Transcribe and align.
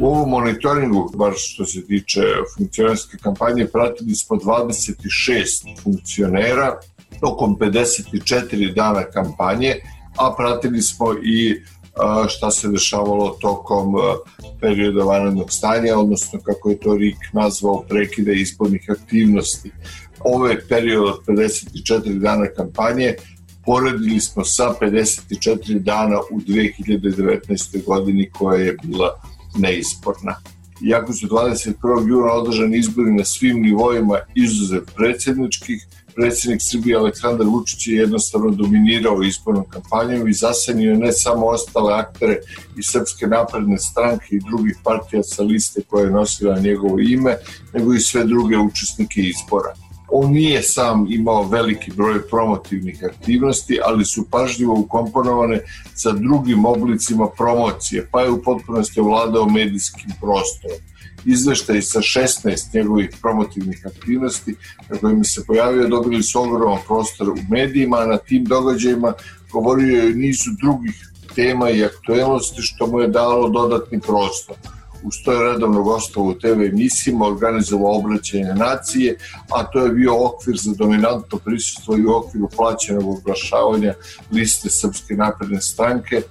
U 0.00 0.06
ovom 0.06 0.30
monitoringu, 0.30 1.10
bar 1.14 1.32
što 1.36 1.64
se 1.64 1.86
tiče 1.86 2.20
funkcionerske 2.56 3.16
kampanje, 3.22 3.66
pratili 3.66 4.14
smo 4.14 4.36
26 4.36 5.82
funkcionera 5.82 6.80
tokom 7.20 7.56
54 7.56 8.74
dana 8.74 9.02
kampanje, 9.02 9.74
a 10.16 10.34
pratili 10.36 10.82
smo 10.82 11.14
i 11.22 11.62
šta 12.28 12.50
se 12.50 12.68
dešavalo 12.68 13.38
tokom 13.40 13.94
perioda 14.60 15.04
vanrednog 15.04 15.52
stanja, 15.52 15.98
odnosno 15.98 16.38
kako 16.44 16.70
je 16.70 16.80
to 16.80 16.96
RIK 16.96 17.16
nazvao 17.32 17.82
prekide 17.88 18.34
izbornih 18.34 18.90
aktivnosti. 18.90 19.70
Ovo 20.20 20.46
je 20.46 20.66
period 20.68 21.04
od 21.04 21.24
54 21.26 22.18
dana 22.18 22.46
kampanje, 22.56 23.14
poredili 23.68 24.20
smo 24.20 24.44
sa 24.44 24.74
54 24.80 25.78
dana 25.78 26.20
u 26.30 26.40
2019. 26.40 27.84
godini 27.86 28.30
koja 28.30 28.60
je 28.60 28.76
bila 28.82 29.10
neizborna. 29.56 30.34
Iako 30.88 31.12
su 31.12 31.26
21. 31.26 32.08
juna 32.08 32.32
održani 32.32 32.78
izbori 32.78 33.12
na 33.12 33.24
svim 33.24 33.62
nivoima 33.62 34.18
izuzev 34.34 34.80
predsjedničkih, 34.96 35.86
predsjednik 36.14 36.60
Srbije 36.62 36.96
Aleksandar 36.96 37.46
Vučić 37.46 37.86
je 37.86 37.96
jednostavno 37.96 38.50
dominirao 38.50 39.22
izbornom 39.22 39.64
kampanjom 39.70 40.28
i 40.28 40.32
zasenio 40.32 40.96
ne 40.96 41.12
samo 41.12 41.46
ostale 41.46 41.94
aktere 41.94 42.38
iz 42.78 42.84
Srpske 42.86 43.26
napredne 43.26 43.78
stranke 43.78 44.26
i 44.30 44.40
drugih 44.48 44.76
partija 44.84 45.22
sa 45.22 45.42
liste 45.42 45.80
koje 45.88 46.04
je 46.04 46.10
nosila 46.10 46.58
njegovo 46.58 46.98
ime, 47.00 47.36
nego 47.74 47.94
i 47.94 48.00
sve 48.00 48.24
druge 48.24 48.58
učesnike 48.58 49.20
izbora. 49.20 49.87
On 50.10 50.32
nije 50.32 50.62
sam 50.62 51.06
imao 51.10 51.48
veliki 51.48 51.92
broj 51.96 52.28
promotivnih 52.28 53.04
aktivnosti, 53.04 53.78
ali 53.84 54.04
su 54.04 54.26
pažljivo 54.30 54.74
ukomponovane 54.78 55.60
sa 55.94 56.12
drugim 56.12 56.64
oblicima 56.64 57.28
promocije, 57.28 58.08
pa 58.12 58.20
je 58.20 58.30
u 58.30 58.42
potpunosti 58.42 59.00
ovladao 59.00 59.48
medijskim 59.48 60.10
prostorom 60.20 60.78
izveštaj 61.24 61.82
sa 61.82 62.00
16 62.00 62.74
njegovih 62.74 63.10
promotivnih 63.22 63.86
aktivnosti 63.86 64.54
na 64.90 64.98
kojima 64.98 65.24
se 65.24 65.44
pojavio, 65.46 65.88
dobili 65.88 66.22
su 66.22 66.40
ogroman 66.42 66.78
prostor 66.86 67.28
u 67.28 67.36
medijima, 67.50 67.96
a 67.96 68.06
na 68.06 68.16
tim 68.16 68.44
događajima 68.44 69.12
govorio 69.52 70.02
je 70.02 70.14
nizu 70.14 70.50
drugih 70.62 71.08
tema 71.34 71.70
i 71.70 71.84
aktuelnosti 71.84 72.62
što 72.62 72.86
mu 72.86 73.00
je 73.00 73.08
dalo 73.08 73.48
dodatni 73.48 74.00
prostor. 74.00 74.56
Uz 75.02 75.14
to 75.24 75.32
je 75.32 75.52
redovno 75.52 75.82
gostavo 75.82 76.26
u 76.26 76.34
TV 76.34 76.62
emisijima, 76.62 77.26
organizovao 77.26 77.98
obraćanje 77.98 78.54
nacije, 78.54 79.18
a 79.50 79.64
to 79.64 79.84
je 79.84 79.90
bio 79.90 80.26
okvir 80.26 80.56
za 80.56 80.74
dominantno 80.78 81.38
prisustvo 81.38 81.96
i 81.96 82.06
u 82.06 82.16
okviru 82.16 82.48
plaćenog 82.56 83.08
oglašavanja 83.08 83.94
liste 84.32 84.70
Srpske 84.70 85.14
napredne 85.14 85.60
stranke, 85.60 86.22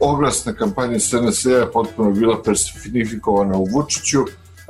oglasna 0.00 0.52
kampanja 0.52 0.98
SNS 0.98 1.44
je 1.44 1.72
potpuno 1.72 2.10
bila 2.10 2.42
personifikovana 2.42 3.56
u 3.56 3.64
Vučiću 3.64 4.24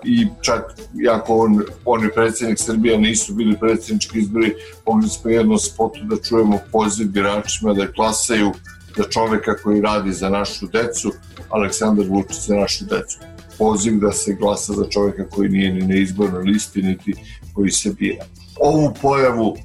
i 0.05 0.27
čak 0.41 0.63
jako 0.95 1.37
on, 1.37 1.63
on 1.85 2.03
je 2.03 2.13
predsednik 2.13 2.59
Srbije, 2.59 2.99
nisu 2.99 3.35
bili 3.35 3.59
predsednički 3.61 4.19
izbori, 4.19 4.55
mogli 4.87 5.09
smo 5.09 5.31
jednom 5.31 5.59
spotu 5.59 6.01
da 6.05 6.17
čujemo 6.17 6.59
poziv 6.73 7.09
biračima 7.09 7.75
da 7.75 7.87
glasaju 7.87 8.53
za 8.97 9.05
čoveka 9.05 9.57
koji 9.63 9.81
radi 9.81 10.13
za 10.13 10.29
našu 10.29 10.67
decu, 10.67 11.13
Aleksandar 11.51 12.07
Vučić 12.09 12.47
za 12.47 12.57
našu 12.57 12.85
decu. 12.85 13.34
Poziv 13.59 14.01
da 14.01 14.13
se 14.13 14.33
glasa 14.33 14.73
za 14.73 14.85
čoveka 14.91 15.29
koji 15.29 15.49
nije 15.49 15.73
ni 15.73 15.87
na 15.87 15.95
izbornoj 15.95 16.43
listi, 16.43 16.83
niti 16.83 17.15
koji 17.55 17.71
se 17.71 17.91
bira. 17.99 18.25
Ovu 18.61 18.95
pojavu 19.03 19.57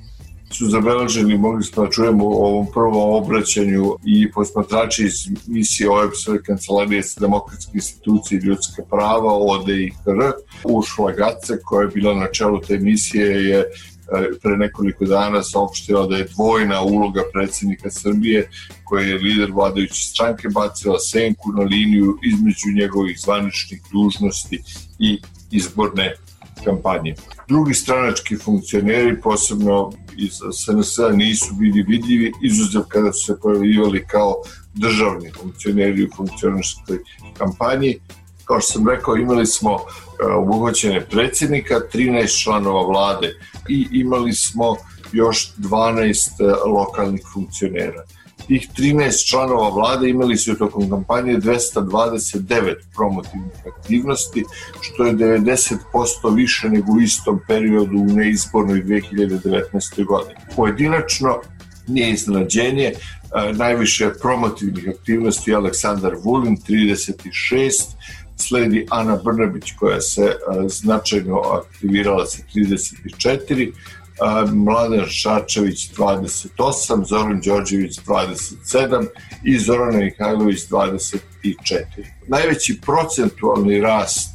su 0.51 0.65
zabeleženi, 0.65 1.37
mogli 1.37 1.63
smo 1.63 1.83
da 1.83 1.91
čujemo 1.91 2.25
u 2.25 2.33
ovom 2.33 2.67
prvom 2.73 3.23
obraćanju 3.23 3.95
i 4.05 4.31
posmatrači 4.31 5.05
iz 5.05 5.13
misije 5.47 5.89
OEPS-ove 5.89 6.43
kancelarije 6.43 7.03
sa 7.03 7.19
demokratske 7.19 7.71
institucije 7.73 8.39
i 8.39 8.45
ljudska 8.45 8.83
prava, 8.89 9.33
ODE 9.33 9.73
i 9.73 9.89
HR. 9.89 10.31
Ušla 10.63 11.11
Gace, 11.11 11.59
koja 11.63 11.81
je 11.81 11.87
bila 11.87 12.13
na 12.13 12.27
čelu 12.31 12.61
te 12.61 12.77
misije, 12.77 13.25
je 13.49 13.65
pre 14.41 14.57
nekoliko 14.57 15.05
dana 15.05 15.43
saopštila 15.43 16.07
da 16.07 16.17
je 16.17 16.27
dvojna 16.35 16.81
uloga 16.81 17.23
predsjednika 17.33 17.89
Srbije, 17.91 18.49
koja 18.83 19.05
je 19.05 19.17
lider 19.17 19.51
vladajuće 19.51 20.07
stranke, 20.07 20.49
bacila 20.49 20.99
senku 20.99 21.51
na 21.51 21.63
liniju 21.63 22.17
između 22.23 22.71
njegovih 22.75 23.19
zvaničnih 23.19 23.81
dužnosti 23.91 24.61
i 24.99 25.19
izborne 25.51 26.15
kampanje. 26.63 27.15
Drugi 27.47 27.73
stranački 27.73 28.37
funkcioneri, 28.37 29.21
posebno 29.21 29.91
iz 30.17 30.31
SNS-a, 30.53 31.09
nisu 31.09 31.53
bili 31.53 31.85
vidljivi, 31.87 32.31
izuzev 32.43 32.81
kada 32.87 33.13
su 33.13 33.25
se 33.25 33.39
pojavljivali 33.41 34.05
kao 34.07 34.35
državni 34.73 35.31
funkcioneri 35.41 36.03
u 36.03 36.09
funkcionerskoj 36.15 36.97
kampanji. 37.37 37.99
Kao 38.49 38.59
što 38.59 38.71
sam 38.71 38.89
rekao, 38.89 39.15
imali 39.15 39.45
smo 39.45 39.71
e, 39.71 39.77
obuhvaćene 40.33 41.05
predsjednika, 41.05 41.75
13 41.93 42.43
članova 42.43 42.81
vlade 42.87 43.39
i 43.69 43.87
imali 43.91 44.33
smo 44.33 44.75
još 45.11 45.51
12 45.57 46.07
e, 46.39 46.69
lokalnih 46.69 47.21
funkcionera 47.33 48.03
tih 48.49 48.69
13 48.77 49.29
članova 49.29 49.69
vlade 49.69 50.09
imali 50.09 50.37
su 50.37 50.57
tokom 50.57 50.89
kampanje 50.89 51.33
229 51.33 52.73
promotivnih 52.95 53.51
aktivnosti, 53.77 54.43
što 54.81 55.05
je 55.05 55.13
90% 55.13 56.35
više 56.35 56.69
nego 56.69 56.93
u 56.93 57.01
istom 57.01 57.39
periodu 57.47 57.97
u 57.97 58.05
neizbornoj 58.05 58.83
2019. 58.83 60.05
godini. 60.05 60.39
Pojedinačno 60.55 61.39
nije 61.87 62.11
iznenađenje, 62.11 62.93
najviše 63.53 64.09
promotivnih 64.21 64.89
aktivnosti 64.99 65.55
Aleksandar 65.55 66.15
Vulin 66.23 66.57
36, 66.57 67.71
sledi 68.41 68.85
Ana 68.89 69.15
Brnabić 69.23 69.71
koja 69.79 70.01
se 70.01 70.35
značajno 70.67 71.37
aktivirala 71.37 72.25
sa 72.25 72.43
34, 72.55 73.71
Mladen 74.53 75.05
Šačević 75.07 75.91
28, 75.97 77.05
Zoran 77.05 77.41
Đorđević 77.45 77.99
27 77.99 79.05
i 79.43 79.59
Zorana 79.59 79.97
Mihajlović 79.97 80.59
24. 80.69 81.19
Najveći 82.27 82.81
procentualni 82.81 83.81
rast 83.81 84.29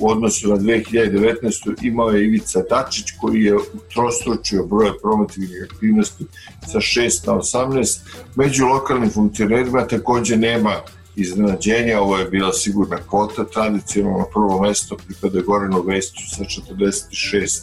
u 0.00 0.10
odnosu 0.10 0.48
na 0.48 0.56
2019. 0.56 1.74
imao 1.82 2.10
je 2.10 2.24
Ivica 2.24 2.62
Dačić 2.70 3.04
koji 3.20 3.42
je 3.42 3.56
utrostručio 3.56 4.66
broje 4.66 4.92
promotivnih 5.02 5.50
aktivnosti 5.70 6.24
sa 6.72 6.78
6 6.78 7.26
na 7.26 7.32
18. 7.32 7.98
Među 8.36 8.66
lokalnim 8.66 9.10
funkcionerima 9.10 9.86
takođe 9.86 10.36
nema 10.36 10.74
iznenađenja, 11.18 12.00
ovo 12.00 12.18
je 12.18 12.24
bila 12.24 12.52
sigurna 12.52 12.96
kvota, 12.96 13.44
tradicionalno 13.44 14.26
prvo 14.32 14.62
mesto 14.62 14.96
pripada 14.96 15.40
Goranu 15.40 15.82
Vestiću 15.82 16.30
sa 16.36 16.44
46 16.44 17.62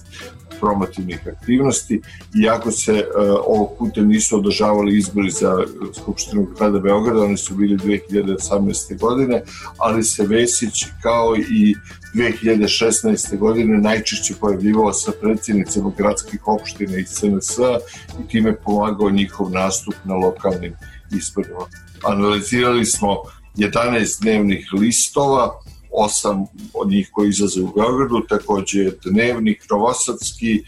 promotivnih 0.60 1.20
aktivnosti, 1.28 2.02
iako 2.44 2.72
se 2.72 2.92
uh, 2.92 3.06
ovog 3.48 3.70
puta 3.80 4.02
nisu 4.02 4.38
održavali 4.38 4.98
izbori 4.98 5.30
za 5.30 5.58
Skupštinu 6.02 6.48
grada 6.58 6.80
Beograda, 6.80 7.22
oni 7.22 7.38
su 7.38 7.56
bili 7.56 7.78
2018. 7.78 9.00
godine, 9.00 9.44
ali 9.78 10.04
se 10.04 10.26
Vesić 10.28 10.86
kao 11.02 11.36
i 11.36 11.76
2016. 12.16 13.38
godine 13.38 13.78
najčešće 13.78 14.34
pojavljivao 14.40 14.94
sa 14.94 15.12
predsjednicama 15.22 15.92
gradskih 15.98 16.48
opština 16.48 16.98
iz 16.98 17.08
SNS 17.08 17.58
i 18.20 18.28
time 18.28 18.56
pomagao 18.56 19.10
njihov 19.10 19.52
nastup 19.52 19.96
na 20.06 20.16
lokalnim 20.16 20.74
izborima. 21.12 21.66
Analizirali 22.04 22.86
smo 22.86 23.16
11 23.58 24.22
dnevnih 24.22 24.70
listova, 24.74 25.52
osam 25.92 26.46
od 26.74 26.90
njih 26.90 27.10
koji 27.12 27.30
izlaze 27.30 27.62
u 27.62 27.74
Beogradu, 27.76 28.22
takođe 28.30 28.92
dnevnik 29.06 29.66
Novosadski, 29.70 30.64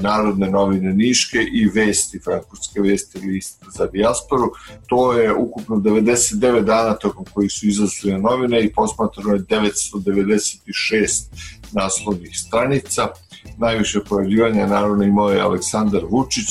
Narodne 0.00 0.50
novine 0.50 0.92
Niške 0.92 1.38
i 1.52 1.66
Vesti, 1.66 2.18
Frankfurtske 2.24 2.80
vesti 2.80 3.18
list 3.18 3.64
za 3.76 3.86
dijasporu. 3.86 4.50
To 4.86 5.12
je 5.12 5.34
ukupno 5.34 5.76
99 5.76 6.64
dana 6.64 6.94
tokom 6.94 7.24
koji 7.34 7.48
su 7.48 7.66
izlazili 7.66 8.12
na 8.12 8.18
novine 8.18 8.64
i 8.64 8.72
posmatrano 8.72 9.34
je 9.34 9.40
996 9.40 11.24
naslovnih 11.72 12.38
stranica. 12.38 13.08
Najviše 13.58 14.00
pojavljivanja 14.08 14.66
naravno 14.66 15.04
imao 15.04 15.30
je 15.30 15.40
Aleksandar 15.40 16.02
Vučić, 16.10 16.48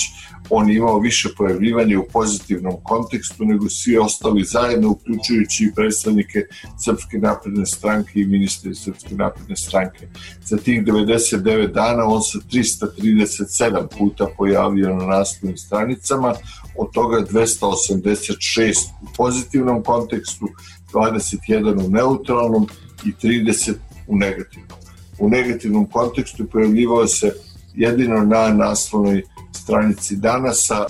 on 0.49 0.69
je 0.69 0.75
imao 0.75 0.99
više 0.99 1.29
pojavljivanja 1.37 1.99
u 1.99 2.07
pozitivnom 2.13 2.73
kontekstu 2.83 3.45
nego 3.45 3.69
svi 3.69 3.97
ostali 3.97 4.43
zajedno, 4.43 4.89
uključujući 4.89 5.63
i 5.63 5.73
predstavnike 5.75 6.39
Srpske 6.85 7.17
napredne 7.17 7.65
stranke 7.65 8.19
i 8.19 8.25
ministri 8.25 8.75
Srpske 8.75 9.15
napredne 9.15 9.55
stranke. 9.55 10.07
Za 10.45 10.57
tih 10.57 10.83
99 10.83 11.73
dana 11.73 12.05
on 12.05 12.21
se 12.21 12.39
337 12.51 13.87
puta 13.97 14.27
pojavio 14.37 14.95
na 14.95 15.05
naslovnim 15.05 15.57
stranicama, 15.57 16.33
od 16.77 16.91
toga 16.93 17.17
286 17.31 18.73
u 19.01 19.05
pozitivnom 19.17 19.83
kontekstu, 19.83 20.47
21 20.93 21.85
u 21.85 21.89
neutralnom 21.89 22.67
i 23.05 23.11
30 23.27 23.73
u 24.07 24.17
negativnom. 24.17 24.82
U 25.19 25.29
negativnom 25.29 25.85
kontekstu 25.85 26.45
pojavljivao 26.51 27.07
se 27.07 27.33
jedino 27.75 28.19
na 28.25 28.49
naslovnoj 28.49 29.23
stranici 29.51 30.15
Danasa. 30.15 30.85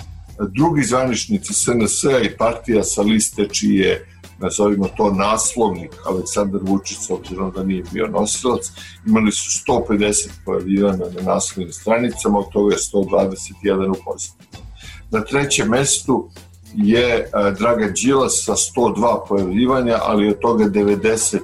Drugi 0.49 0.83
zvaničnici 0.83 1.53
SNS 1.53 2.03
i 2.23 2.37
partija 2.37 2.83
sa 2.83 3.01
liste 3.01 3.47
čiji 3.49 3.75
je 3.75 4.07
nazovimo 4.39 4.87
to 4.97 5.11
naslovnik 5.11 5.91
Aleksandar 6.05 6.61
Vučić 6.63 6.97
s 6.97 7.09
obzirom 7.09 7.51
da 7.55 7.63
nije 7.63 7.83
bio 7.93 8.07
nosilac 8.07 8.71
imali 9.05 9.31
su 9.31 9.63
150 9.67 10.29
pojavljivanja 10.45 11.05
na 11.15 11.33
naslovnim 11.33 11.73
stranicama 11.73 12.39
od 12.39 12.49
toga 12.53 12.73
je 12.73 12.79
121 12.93 13.89
u 13.89 13.95
pozitivnom. 14.05 14.67
Na 15.11 15.21
trećem 15.21 15.69
mestu 15.69 16.29
je 16.73 17.29
Dragan 17.59 17.93
Đilas 18.03 18.43
sa 18.45 18.53
102 18.53 19.27
pojavljivanja 19.27 19.97
ali 20.01 20.29
od 20.29 20.39
toga 20.39 20.65
90 20.65 21.39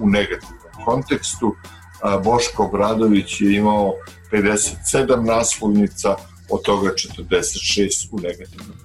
u 0.00 0.08
negativnom 0.08 0.58
kontekstu 0.84 1.54
Boško 2.24 2.64
Obradović 2.64 3.40
je 3.40 3.56
imao 3.56 3.94
57 4.32 5.26
naslovnica 5.26 6.16
od 6.50 6.62
toga 6.62 6.90
46 6.90 8.08
u 8.12 8.20
negativnom. 8.20 8.76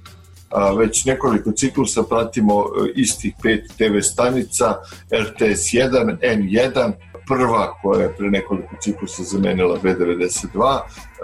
Već 0.77 1.06
nekoliko 1.06 1.51
ciklusa 1.51 2.04
pratimo 2.04 2.62
e, 2.62 2.92
istih 2.95 3.33
pet 3.44 3.63
TV 3.77 4.00
stanica, 4.01 4.75
RTS 5.13 5.74
1, 5.74 6.18
N1, 6.21 6.92
prva 7.27 7.74
koja 7.81 8.04
je 8.04 8.16
pre 8.18 8.30
nekoliko 8.30 8.75
ciklusa 8.81 9.24
zamenila 9.24 9.80
B92, 9.83 10.80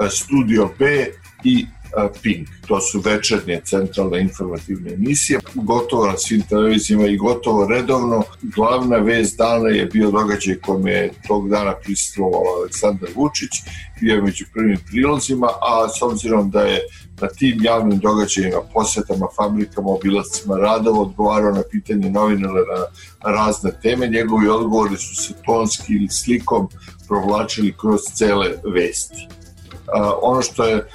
Studio 0.10 0.70
B 0.80 1.08
i 1.44 1.66
Pink. 2.24 2.48
To 2.68 2.82
su 2.82 3.00
večernje 3.00 3.62
centralne 3.66 4.22
informativne 4.22 4.94
emisije, 4.94 5.40
gotovo 5.54 6.08
na 6.08 6.18
svim 6.18 6.42
televizijama 6.42 7.08
i 7.08 7.18
gotovo 7.18 7.68
redovno. 7.68 8.24
Glavna 8.42 8.98
vez 8.98 9.36
dana 9.36 9.70
je 9.70 9.86
bio 9.86 10.12
događaj 10.12 10.56
kome 10.56 10.92
je 10.92 11.12
tog 11.28 11.50
dana 11.50 11.74
pristovao 11.84 12.44
Aleksandar 12.60 13.10
Vučić, 13.16 13.52
bio 14.02 14.24
među 14.24 14.46
prvim 14.54 14.78
prilozima, 14.92 15.48
a 15.48 15.90
s 15.90 16.02
obzirom 16.02 16.52
da 16.52 16.62
je 16.62 16.80
na 17.22 17.28
tim 17.28 17.58
javnim 17.62 18.00
događajima, 18.00 18.62
posetama, 18.74 19.28
fabrikama, 19.36 19.90
obilacima 19.90 20.58
radova 20.58 21.00
odgovarao 21.00 21.52
na 21.52 21.64
pitanje 21.72 22.10
novinara 22.10 22.62
na 23.24 23.32
razne 23.32 23.72
teme, 23.82 24.08
njegovi 24.08 24.48
odgovori 24.48 24.98
su 24.98 25.16
se 25.16 25.34
tonski 25.46 25.94
ili 25.94 26.10
slikom 26.10 26.70
provlačili 27.08 27.76
kroz 27.82 28.02
cele 28.14 28.50
vesti. 28.74 29.28
Uh, 29.28 30.12
ono 30.22 30.42
što 30.42 30.66
je 30.66 30.88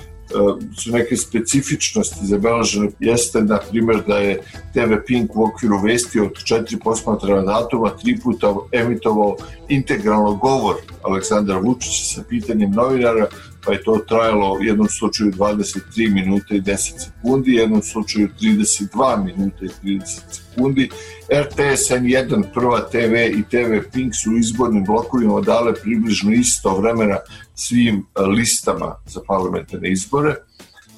su 0.77 0.91
neke 0.93 1.17
specifičnosti 1.17 2.27
zabeležene 2.27 2.91
jeste 2.99 3.41
na 3.43 3.59
primjer 3.71 4.03
da 4.07 4.17
je 4.17 4.41
TV 4.73 4.95
Pink 5.07 5.37
u 5.37 5.45
okviru 5.45 5.79
vesti 5.79 6.21
od 6.21 6.45
četiri 6.45 6.79
posmatrana 6.79 7.43
datuma 7.43 7.91
tri 7.91 8.19
puta 8.23 8.55
emitovao 8.73 9.37
integralno 9.69 10.35
govor 10.35 10.75
Aleksandra 11.03 11.59
Vučića 11.59 12.05
sa 12.05 12.23
pitanjem 12.29 12.71
novinara 12.71 13.27
pa 13.65 13.73
je 13.73 13.83
to 13.83 13.99
trajalo 14.09 14.53
u 14.53 14.63
jednom 14.63 14.89
slučaju 14.89 15.33
23 15.33 16.15
minuta 16.15 16.55
i 16.55 16.61
10 16.61 16.77
sekundi, 16.77 17.51
u 17.51 17.55
jednom 17.55 17.83
slučaju 17.83 18.29
32 18.41 19.25
minuta 19.25 19.65
i 19.65 19.69
30 19.85 20.05
sekundi. 20.31 20.91
RTS 21.33 21.91
N1, 21.91 22.45
Prva 22.55 22.81
TV 22.81 23.15
i 23.39 23.43
TV 23.51 23.91
Pink 23.93 24.13
su 24.23 24.31
u 24.31 24.39
izbornim 24.39 24.85
blokovima 24.85 25.41
dale 25.41 25.75
približno 25.75 26.33
isto 26.33 26.77
vremena 26.77 27.17
svim 27.55 28.07
listama 28.37 28.97
za 29.07 29.21
parlamentarne 29.27 29.93
izbore. 29.93 30.35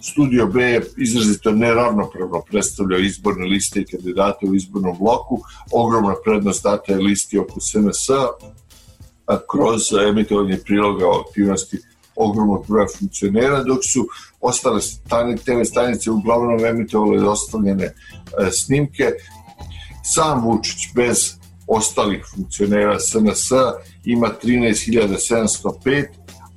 Studio 0.02 0.46
B 0.46 0.62
je 0.62 0.82
izrazito 0.96 1.50
neravnopravno 1.50 2.42
predstavljao 2.50 2.98
izborne 3.00 3.46
liste 3.46 3.80
i 3.80 3.84
kandidate 3.84 4.46
u 4.46 4.54
izbornom 4.54 4.98
bloku. 4.98 5.40
Ogromna 5.72 6.14
prednost 6.24 6.62
data 6.62 6.92
je 6.92 6.98
listi 6.98 7.38
oko 7.38 7.60
SNS 7.60 8.06
kroz 9.50 9.82
emitovanje 10.08 10.58
priloga 10.64 11.06
o 11.06 11.24
aktivnosti 11.28 11.78
ogromnog 12.16 12.66
broja 12.68 12.86
funkcionera, 12.98 13.62
dok 13.62 13.78
su 13.92 14.06
ostale 14.40 14.80
stane, 14.80 15.36
TV 15.36 15.62
stanice 15.64 16.10
uglavnom 16.10 16.64
emitovale 16.64 17.28
ostavljene 17.28 17.84
e, 17.84 17.94
snimke. 18.50 19.04
Sam 20.04 20.44
Vučić 20.44 20.94
bez 20.94 21.34
ostalih 21.66 22.24
funkcionera 22.34 23.00
SNS 23.00 23.50
ima 24.04 24.30
13.705, 24.42 26.06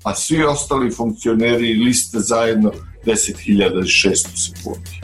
a 0.04 0.16
svi 0.16 0.44
ostali 0.44 0.92
funkcioneri 0.92 1.74
liste 1.74 2.20
zajedno 2.20 2.72
10.600 3.06 4.14
sekundi. 4.36 5.02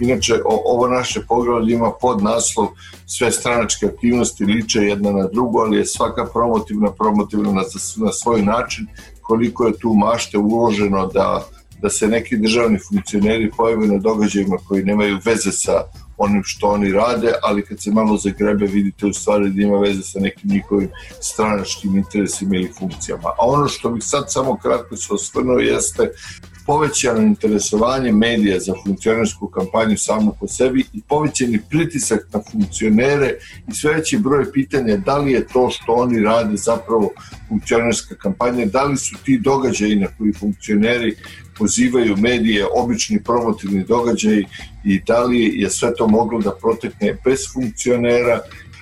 Inače, 0.00 0.34
ovo 0.44 0.88
naše 0.88 1.20
poglavlje 1.28 1.74
ima 1.74 1.92
pod 2.00 2.22
naslov 2.22 2.68
sve 3.06 3.32
stranačke 3.32 3.86
aktivnosti 3.86 4.44
liče 4.44 4.80
jedna 4.80 5.12
na 5.12 5.26
drugu, 5.26 5.58
ali 5.58 5.76
je 5.76 5.86
svaka 5.86 6.26
promotivna 6.32 6.92
promotivna 6.92 7.52
na, 7.52 7.62
na 7.96 8.12
svoj 8.12 8.42
način, 8.42 8.86
koliko 9.22 9.66
je 9.66 9.78
tu 9.78 9.94
mašte 9.94 10.38
uloženo 10.38 11.06
da, 11.06 11.44
da 11.82 11.90
se 11.90 12.08
neki 12.08 12.36
državni 12.36 12.78
funkcioneri 12.88 13.50
pojave 13.56 13.86
na 13.86 13.98
događajima 13.98 14.56
koji 14.68 14.84
nemaju 14.84 15.18
veze 15.24 15.52
sa 15.52 15.82
onim 16.18 16.42
što 16.44 16.68
oni 16.68 16.92
rade, 16.92 17.32
ali 17.42 17.64
kad 17.64 17.82
se 17.82 17.90
malo 17.90 18.16
zagrebe 18.16 18.66
vidite 18.66 19.06
u 19.06 19.12
stvari 19.12 19.50
da 19.50 19.62
ima 19.62 19.78
veze 19.78 20.02
sa 20.02 20.20
nekim 20.20 20.50
njihovim 20.50 20.88
stranačkim 21.20 21.96
interesima 21.96 22.56
ili 22.56 22.72
funkcijama. 22.78 23.28
A 23.28 23.46
ono 23.46 23.68
što 23.68 23.90
bih 23.90 24.04
sad 24.04 24.24
samo 24.28 24.56
kratko 24.56 24.96
se 24.96 25.14
osvrnuo 25.14 25.58
jeste 25.58 26.10
povećano 26.66 27.22
interesovanje 27.22 28.12
medija 28.12 28.60
za 28.60 28.72
funkcionersku 28.86 29.46
kampanju 29.46 29.96
samo 29.96 30.36
po 30.40 30.48
sebi 30.48 30.84
i 30.92 31.00
povećani 31.08 31.60
pritisak 31.70 32.26
na 32.32 32.40
funkcionere 32.52 33.34
i 33.68 33.74
sve 33.74 33.94
veći 33.94 34.18
broj 34.18 34.52
pitanja 34.52 34.96
da 34.96 35.18
li 35.18 35.32
je 35.32 35.46
to 35.46 35.70
što 35.70 35.92
oni 35.92 36.20
rade 36.20 36.56
zapravo 36.56 37.10
funkcionerska 37.48 38.14
kampanja, 38.14 38.66
da 38.66 38.84
li 38.84 38.96
su 38.96 39.16
ti 39.24 39.38
događaji 39.38 39.96
na 39.96 40.06
koji 40.18 40.32
funkcioneri 40.32 41.16
pozivaju 41.58 42.16
medije, 42.16 42.66
obični 42.74 43.22
promotivni 43.22 43.84
događaji 43.84 44.46
i 44.84 45.00
da 45.06 45.24
li 45.24 45.60
je 45.60 45.70
sve 45.70 45.94
to 45.94 46.08
moglo 46.08 46.40
da 46.40 46.56
protekne 46.60 47.16
bez 47.24 47.38
funkcionera. 47.52 48.40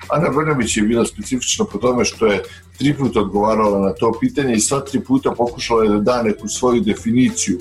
Ana 0.08 0.28
Brnabić 0.28 0.76
je 0.76 0.82
bila 0.82 1.04
specifična 1.04 1.64
po 1.64 1.78
tome 1.78 2.04
što 2.04 2.26
je 2.26 2.42
tri 2.78 2.94
puta 2.94 3.20
odgovarala 3.20 3.80
na 3.80 3.92
to 3.92 4.12
pitanje 4.20 4.54
i 4.54 4.60
sva 4.60 4.80
tri 4.80 5.00
puta 5.00 5.30
pokušala 5.30 5.84
je 5.84 5.90
da 5.90 5.98
da 5.98 6.22
neku 6.22 6.48
svoju 6.48 6.80
definiciju 6.80 7.58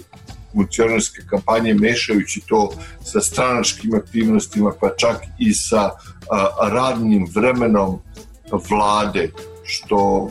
funkcionarske 0.51 1.21
kampanje 1.30 1.74
mešajući 1.74 2.42
to 2.48 2.71
sa 3.03 3.21
stranačkim 3.21 3.95
aktivnostima 3.95 4.74
pa 4.80 4.89
čak 4.98 5.18
i 5.39 5.53
sa 5.53 5.83
a, 5.86 6.69
radnim 6.69 7.27
vremenom 7.36 8.00
vlade 8.69 9.31
što 9.63 10.30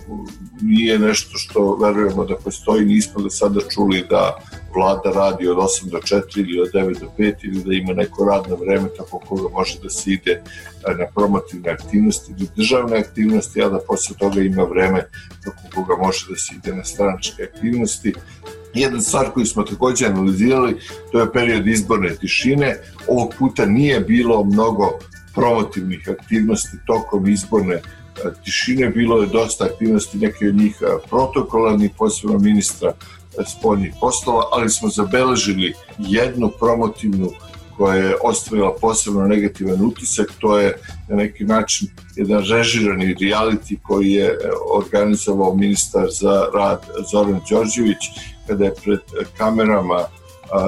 nije 0.62 0.98
nešto 0.98 1.38
što 1.38 1.76
verujemo 1.76 2.24
da 2.24 2.36
postoji, 2.36 2.84
nismo 2.84 3.22
do 3.22 3.30
sada 3.30 3.60
čuli 3.74 4.04
da 4.10 4.36
vlada 4.74 5.10
radi 5.14 5.48
od 5.48 5.56
8 5.56 5.90
do 5.90 5.98
4 5.98 6.22
ili 6.36 6.60
od 6.60 6.72
9 6.72 7.00
do 7.00 7.06
5 7.18 7.34
ili 7.42 7.62
da 7.64 7.74
ima 7.74 7.92
neko 7.92 8.24
radno 8.24 8.56
vreme 8.56 8.88
tako 8.96 9.18
koga 9.18 9.48
može 9.52 9.78
da 9.82 9.90
se 9.90 10.10
ide 10.10 10.42
na 10.98 11.06
promotivne 11.14 11.70
aktivnosti 11.70 12.32
ili 12.32 12.48
državne 12.56 12.98
aktivnosti, 12.98 13.62
a 13.62 13.68
da 13.68 13.78
posle 13.78 14.16
toga 14.16 14.40
ima 14.40 14.62
vreme 14.62 15.06
tako 15.44 15.62
koga 15.74 15.96
može 15.96 16.26
da 16.30 16.36
se 16.36 16.54
ide 16.54 16.76
na 16.76 16.84
stranačke 16.84 17.42
aktivnosti. 17.42 18.14
Jedna 18.74 19.00
stvar 19.00 19.30
koju 19.30 19.46
smo 19.46 19.62
takođe 19.62 20.06
analizirali, 20.06 20.76
to 21.12 21.20
je 21.20 21.32
period 21.32 21.66
izborne 21.66 22.16
tišine. 22.16 22.76
Ovog 23.08 23.34
puta 23.38 23.66
nije 23.66 24.00
bilo 24.00 24.44
mnogo 24.44 24.98
promotivnih 25.34 26.08
aktivnosti 26.08 26.78
tokom 26.86 27.28
izborne 27.28 27.80
tišine, 28.44 28.88
bilo 28.88 29.22
je 29.22 29.26
dosta 29.26 29.64
aktivnosti, 29.64 30.18
neke 30.18 30.48
od 30.48 30.54
njih 30.54 30.76
protokolarni, 31.08 31.90
posebno 31.98 32.38
ministra 32.38 32.92
spoljnih 33.46 33.94
poslova, 34.00 34.42
ali 34.52 34.70
smo 34.70 34.88
zabeležili 34.88 35.74
jednu 35.98 36.50
promotivnu 36.58 37.30
koja 37.76 37.94
je 37.94 38.16
ostavila 38.22 38.74
posebno 38.80 39.26
negativan 39.26 39.84
utisak, 39.84 40.32
to 40.38 40.58
je 40.58 40.78
na 41.08 41.16
neki 41.16 41.44
način 41.44 41.88
jedan 42.16 42.44
režirani 42.44 43.14
reality 43.14 43.78
koji 43.82 44.10
je 44.10 44.38
organizovao 44.74 45.54
ministar 45.54 46.06
za 46.10 46.46
rad 46.54 46.86
Zoran 47.12 47.40
Đorđević 47.50 48.02
kada 48.50 48.64
je 48.64 48.74
pred 48.84 49.00
kamerama 49.38 50.04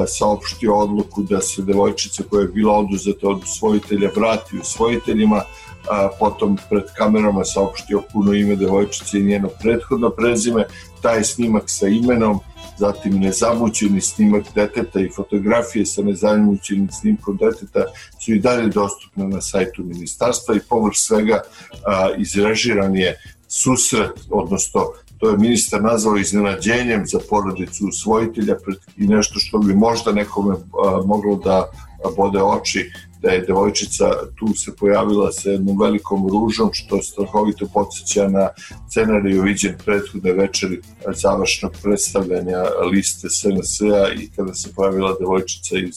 saopštio 0.06 0.76
odluku 0.76 1.22
da 1.22 1.40
se 1.40 1.62
devojčica 1.62 2.22
koja 2.30 2.42
je 2.42 2.48
bila 2.48 2.78
oduzeta 2.78 3.28
od 3.28 3.42
usvojitelja 3.42 4.10
vrati 4.16 4.58
usvojiteljima, 4.58 5.42
a, 5.90 6.08
potom 6.18 6.58
pred 6.70 6.84
kamerama 6.96 7.44
saopštio 7.44 8.02
puno 8.12 8.32
ime 8.32 8.56
devojčice 8.56 9.18
i 9.18 9.22
njeno 9.22 9.48
prethodno 9.62 10.10
prezime, 10.10 10.64
taj 11.00 11.24
snimak 11.24 11.62
sa 11.66 11.88
imenom, 11.88 12.38
zatim 12.78 13.20
nezamućeni 13.20 14.00
snimak 14.00 14.44
deteta 14.54 15.00
i 15.00 15.10
fotografije 15.16 15.86
sa 15.86 16.02
nezamućenim 16.02 16.88
snimkom 16.90 17.36
deteta 17.36 17.84
su 18.24 18.32
i 18.32 18.40
dalje 18.40 18.68
dostupne 18.68 19.28
na 19.28 19.40
sajtu 19.40 19.84
ministarstva 19.84 20.54
i 20.54 20.60
površ 20.68 21.06
svega 21.06 21.42
a, 21.86 22.10
izrežiran 22.18 22.96
je 22.96 23.18
susret, 23.48 24.10
odnosno 24.30 24.80
to 25.22 25.30
je 25.30 25.38
ministar 25.38 25.82
nazvao 25.82 26.16
iznenađenjem 26.16 27.06
za 27.06 27.18
porodicu 27.30 27.86
usvojitelja 27.88 28.56
i 28.96 29.06
nešto 29.06 29.38
što 29.38 29.58
bi 29.58 29.74
možda 29.74 30.12
nekome 30.12 30.56
moglo 31.04 31.36
da 31.36 31.70
bode 32.16 32.42
oči 32.42 32.90
da 33.20 33.30
je 33.30 33.40
devojčica 33.40 34.04
tu 34.36 34.54
se 34.54 34.76
pojavila 34.76 35.32
sa 35.32 35.50
jednom 35.50 35.80
velikom 35.80 36.28
ružom, 36.28 36.70
što 36.72 37.02
strahovito 37.02 37.66
podsjeća 37.74 38.28
na 38.28 38.48
scenariju 38.90 39.42
viđen 39.42 39.74
prethodne 39.84 40.32
večeri 40.32 40.80
završnog 41.14 41.72
predstavljanja 41.82 42.62
liste 42.92 43.28
SNS-a 43.30 44.12
i 44.22 44.28
kada 44.36 44.54
se 44.54 44.72
pojavila 44.76 45.16
devojčica 45.20 45.78
iz 45.78 45.96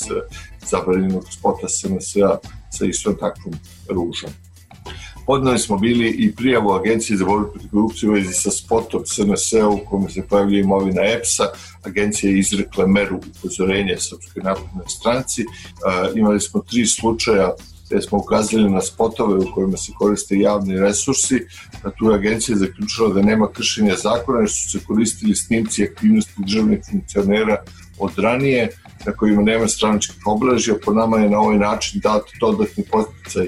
zabranjenog 0.69 1.25
spota 1.31 1.67
SNS-a 1.67 2.37
sa 2.71 2.85
istom 2.85 3.15
takvom 3.19 3.53
ružom. 3.89 4.44
Podnali 5.25 5.59
smo 5.59 5.77
bili 5.77 6.09
i 6.09 6.35
prijavu 6.35 6.71
Agencije 6.71 7.17
za 7.17 7.25
borbu 7.25 7.51
protiv 7.51 7.69
korupcije 7.69 8.09
u 8.09 8.13
vezi 8.13 8.33
sa 8.33 8.51
spotom 8.51 9.01
SNS 9.05 9.53
u 9.73 9.89
kome 9.89 10.09
se 10.09 10.21
pojavlja 10.29 10.59
imovina 10.59 11.01
EPS-a. 11.01 11.43
Agencija 11.83 12.31
je 12.31 12.39
izrekla 12.39 12.87
meru 12.87 13.19
upozorenja 13.37 13.97
Srpskoj 13.97 14.43
naprednoj 14.43 14.85
stranci. 14.87 15.41
E, 15.41 15.45
imali 16.15 16.39
smo 16.39 16.61
tri 16.61 16.85
slučaja 16.85 17.53
gde 17.89 18.01
smo 18.01 18.17
ukazali 18.17 18.69
na 18.69 18.81
spotove 18.81 19.35
u 19.35 19.53
kojima 19.53 19.77
se 19.77 19.91
koriste 19.97 20.37
javni 20.37 20.79
resursi, 20.79 21.45
a 21.83 21.89
tu 21.89 22.09
je 22.09 22.15
agencija 22.15 22.57
zaključila 22.57 23.09
da 23.13 23.21
nema 23.21 23.51
kršenja 23.51 23.95
zakona 23.95 24.39
jer 24.39 24.49
su 24.49 24.69
se 24.71 24.85
koristili 24.85 25.35
snimci 25.35 25.83
aktivnosti 25.83 26.33
državnih 26.37 26.79
funkcionera 26.91 27.57
od 27.99 28.11
ranije 28.17 28.69
na 29.05 29.11
kojima 29.11 29.41
nema 29.41 29.67
straničkih 29.67 30.17
oblažja. 30.25 30.75
Po 30.85 30.93
nama 30.93 31.17
je 31.17 31.29
na 31.29 31.39
ovaj 31.39 31.57
način 31.57 32.01
dat 32.03 32.23
dodatni 32.39 32.83
posticaj 32.91 33.47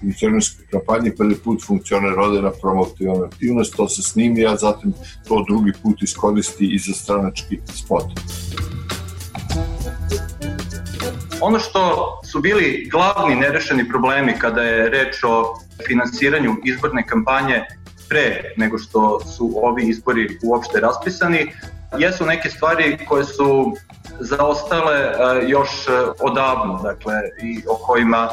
funkcionerskoj 0.00 0.64
kampanji 0.70 1.16
prvi 1.16 1.34
put 1.34 1.66
funkcioner 1.66 2.18
ode 2.18 2.42
na 2.42 2.50
promotivnu 2.50 3.24
aktivnost, 3.24 3.76
to 3.76 3.88
se 3.88 4.02
snimi, 4.02 4.46
a 4.46 4.56
zatim 4.56 4.92
to 5.28 5.44
drugi 5.48 5.72
put 5.82 6.02
iskoristi 6.02 6.74
i 6.74 6.78
za 6.78 6.92
stranački 6.92 7.60
spot. 7.74 8.04
Ono 11.40 11.58
što 11.58 12.06
su 12.24 12.40
bili 12.40 12.88
glavni 12.90 13.34
nerešeni 13.34 13.88
problemi 13.88 14.34
kada 14.38 14.62
je 14.62 14.88
reč 14.88 15.24
o 15.24 15.58
finansiranju 15.88 16.56
izborne 16.64 17.06
kampanje 17.06 17.64
pre 18.08 18.54
nego 18.56 18.78
što 18.78 19.20
su 19.20 19.52
ovi 19.62 19.88
izbori 19.88 20.38
uopšte 20.42 20.80
raspisani, 20.80 21.52
jesu 21.98 22.26
neke 22.26 22.50
stvari 22.50 22.98
koje 23.08 23.24
su 23.24 23.76
zaostale 24.20 24.96
e, 24.96 25.12
još 25.48 25.88
e, 25.88 25.90
odavno, 26.20 26.80
dakle, 26.82 27.14
i 27.42 27.62
o 27.68 27.74
kojima 27.74 28.28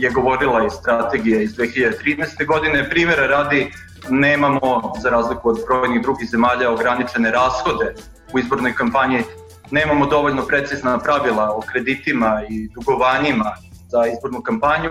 je 0.00 0.10
govorila 0.10 0.66
i 0.66 0.70
strategija 0.70 1.42
iz 1.42 1.56
2013. 1.56 2.46
godine. 2.46 2.90
Primjera 2.90 3.26
radi 3.26 3.72
nemamo, 4.08 4.92
za 5.02 5.10
razliku 5.10 5.48
od 5.48 5.58
brojnih 5.66 6.02
drugih 6.02 6.28
zemalja, 6.30 6.70
ograničene 6.70 7.30
rashode 7.30 7.94
u 8.32 8.38
izbornoj 8.38 8.74
kampanji, 8.74 9.22
nemamo 9.70 10.06
dovoljno 10.06 10.46
precizna 10.46 10.98
pravila 10.98 11.50
o 11.56 11.60
kreditima 11.60 12.42
i 12.48 12.68
dugovanjima 12.74 13.52
za 13.88 14.06
izbornu 14.06 14.42
kampanju, 14.42 14.90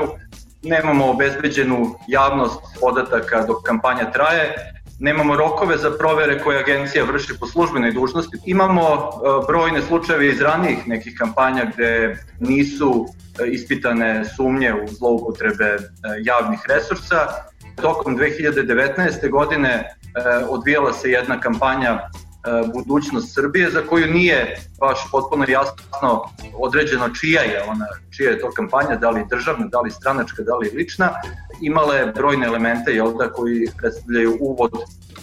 nemamo 0.63 1.10
obezbeđenu 1.10 1.96
javnost 2.08 2.60
podataka 2.82 3.46
dok 3.46 3.63
kampanja 3.66 4.12
traje, 4.12 4.56
nemamo 5.00 5.36
rokove 5.36 5.77
za 5.77 5.91
provere 5.91 6.39
koje 6.39 6.60
agencija 6.60 7.03
vrši 7.03 7.34
po 7.39 7.48
službenoj 7.48 7.91
dužnosti. 7.91 8.38
Imamo 8.46 8.82
e, 8.82 9.08
brojne 9.48 9.82
slučajeve 9.82 10.27
iz 10.27 10.41
ranijih 10.41 10.88
nekih 10.88 11.15
kampanja 11.20 11.65
gde 11.74 12.18
nisu 12.39 13.06
e, 13.39 13.48
ispitane 13.48 14.25
sumnje 14.25 14.74
u 14.74 14.88
zloupotrebe 14.88 15.65
e, 15.65 15.79
javnih 16.24 16.60
resursa. 16.70 17.27
Tokom 17.82 18.18
2019. 18.18 19.29
godine 19.29 19.96
odvijala 20.50 20.94
se 20.94 21.12
jedna 21.12 21.39
kampanja 21.39 22.00
budućnost 22.74 23.34
Srbije 23.34 23.72
za 23.72 23.82
koju 23.82 24.08
nije 24.08 24.58
baš 24.79 25.00
potpuno 25.12 25.46
jasno 25.48 26.24
određeno 26.53 27.10
čija 27.10 27.41
je 27.41 27.63
ona, 27.68 27.86
čija 28.18 28.32
je 28.32 28.39
to 28.39 28.51
kampanja, 28.51 28.96
da 28.96 29.10
li 29.10 29.25
državna, 29.29 29.68
da 29.68 29.82
li 29.82 29.91
stranačka, 29.91 30.44
da 30.44 30.56
li 30.56 30.72
lična, 30.75 31.10
imale 31.62 32.06
brojne 32.15 32.48
elemente 32.48 32.91
jel 32.91 33.18
da, 33.18 33.32
koji 33.32 33.68
predstavljaju 33.77 34.38
uvod 34.39 34.72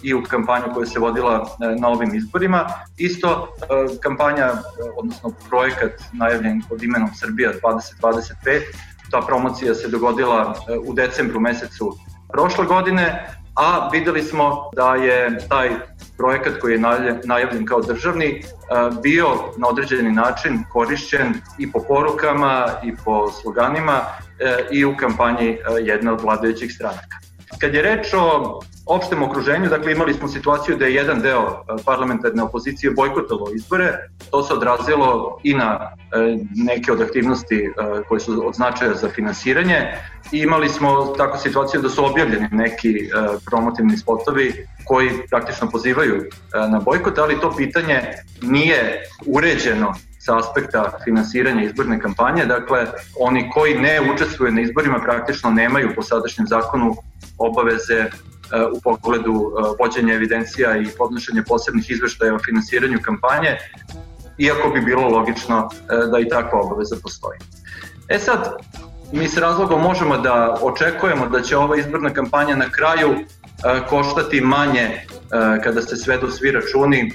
i 0.02 0.14
u 0.14 0.22
kampanju 0.22 0.64
koja 0.74 0.86
se 0.86 0.98
vodila 0.98 1.34
e, 1.34 1.80
na 1.80 1.88
ovim 1.88 2.14
izborima. 2.14 2.66
Isto 2.96 3.48
e, 3.62 3.66
kampanja, 4.02 4.44
e, 4.44 4.54
odnosno 4.96 5.32
projekat 5.48 5.92
najavljen 6.12 6.62
pod 6.68 6.82
imenom 6.82 7.10
Srbija 7.14 7.52
2025, 7.62 8.60
ta 9.10 9.20
promocija 9.26 9.74
se 9.74 9.88
dogodila 9.88 10.54
u 10.86 10.92
decembru 10.92 11.40
mesecu 11.40 11.96
prošle 12.32 12.66
godine, 12.66 13.30
a 13.56 13.88
videli 13.92 14.22
smo 14.22 14.70
da 14.76 14.94
je 14.94 15.38
taj 15.48 15.70
projekat 16.16 16.52
koji 16.60 16.72
je 16.72 16.80
najavljen 17.24 17.66
kao 17.66 17.80
državni 17.80 18.42
bio 19.02 19.26
na 19.56 19.68
određeni 19.68 20.12
način 20.12 20.64
korišćen 20.72 21.34
i 21.58 21.72
po 21.72 21.80
porukama 21.88 22.66
i 22.84 22.92
po 23.04 23.30
sloganima 23.30 24.00
i 24.70 24.84
u 24.84 24.96
kampanji 24.96 25.58
jedne 25.84 26.12
od 26.12 26.20
vladajućih 26.20 26.72
stranaka. 26.74 27.25
Kad 27.60 27.74
je 27.74 27.82
reč 27.82 28.14
o 28.14 28.60
opštem 28.86 29.22
okruženju, 29.22 29.68
dakle 29.68 29.92
imali 29.92 30.14
smo 30.14 30.28
situaciju 30.28 30.76
da 30.76 30.86
je 30.86 30.94
jedan 30.94 31.20
deo 31.20 31.42
e, 31.42 31.82
parlamentarne 31.84 32.42
opozicije 32.42 32.90
bojkotovao 32.90 33.54
izbore, 33.54 33.92
to 34.30 34.42
se 34.42 34.54
odrazilo 34.54 35.38
i 35.42 35.54
na 35.54 35.78
e, 35.80 36.36
neke 36.54 36.92
od 36.92 37.00
aktivnosti 37.00 37.56
e, 37.56 37.70
koje 38.08 38.20
su 38.20 38.46
od 38.46 38.54
značaja 38.54 38.94
za 38.94 39.08
finansiranje. 39.08 39.94
I 40.32 40.38
imali 40.38 40.68
smo 40.68 41.14
takvu 41.16 41.38
situaciju 41.40 41.82
da 41.82 41.88
su 41.88 42.04
objavljeni 42.04 42.48
neki 42.50 43.10
promotivni 43.44 43.96
spotovi 43.96 44.66
koji 44.84 45.10
praktično 45.30 45.70
pozivaju 45.70 46.24
na 46.70 46.80
bojkot, 46.84 47.18
ali 47.18 47.40
to 47.40 47.56
pitanje 47.56 48.00
nije 48.42 49.02
uređeno 49.26 49.94
sa 50.26 50.38
aspekta 50.38 50.98
finansiranja 51.04 51.62
izborne 51.62 52.00
kampanje, 52.00 52.44
dakle 52.44 52.86
oni 53.20 53.50
koji 53.54 53.78
ne 53.78 54.00
učestvuju 54.14 54.52
na 54.52 54.60
izborima 54.60 55.00
praktično 55.04 55.50
nemaju 55.50 55.92
po 55.96 56.02
sadašnjem 56.02 56.46
zakonu 56.46 56.94
obaveze 57.38 58.06
E, 58.52 58.64
u 58.72 58.80
pogledu 58.80 59.32
e, 59.32 59.62
vođenja 59.78 60.14
evidencija 60.14 60.76
i 60.76 60.86
podnošenja 60.98 61.42
posebnih 61.48 61.90
izveštaja 61.90 62.34
o 62.34 62.38
finansiranju 62.38 62.98
kampanje, 63.02 63.56
iako 64.38 64.70
bi 64.70 64.80
bilo 64.80 65.08
logično 65.08 65.68
e, 65.70 66.06
da 66.10 66.18
i 66.18 66.28
takva 66.28 66.60
obaveza 66.60 66.96
postoji. 67.02 67.38
E 68.08 68.18
sad, 68.18 68.56
mi 69.12 69.28
s 69.28 69.36
razlogom 69.36 69.82
možemo 69.82 70.18
da 70.18 70.58
očekujemo 70.62 71.26
da 71.26 71.42
će 71.42 71.56
ova 71.56 71.76
izborna 71.76 72.10
kampanja 72.10 72.56
na 72.56 72.70
kraju 72.70 73.14
koštati 73.88 74.40
manje 74.40 75.00
kada 75.64 75.82
se 75.82 75.96
svedu 75.96 76.30
svi 76.30 76.50
računi 76.50 77.12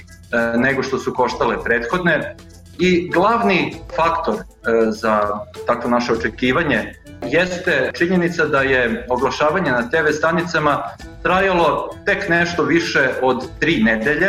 nego 0.56 0.82
što 0.82 0.98
su 0.98 1.14
koštale 1.14 1.56
prethodne 1.64 2.36
i 2.82 3.10
glavni 3.12 3.74
faktor 3.96 4.34
za 4.90 5.28
takvo 5.66 5.90
naše 5.90 6.12
očekivanje 6.12 6.94
jeste 7.26 7.90
činjenica 7.94 8.44
da 8.44 8.60
je 8.60 9.06
oglašavanje 9.10 9.70
na 9.70 9.90
TV 9.90 10.10
stanicama 10.12 10.82
trajalo 11.22 11.90
tek 12.06 12.28
nešto 12.28 12.62
više 12.62 13.10
od 13.22 13.48
tri 13.60 13.82
nedelje, 13.82 14.28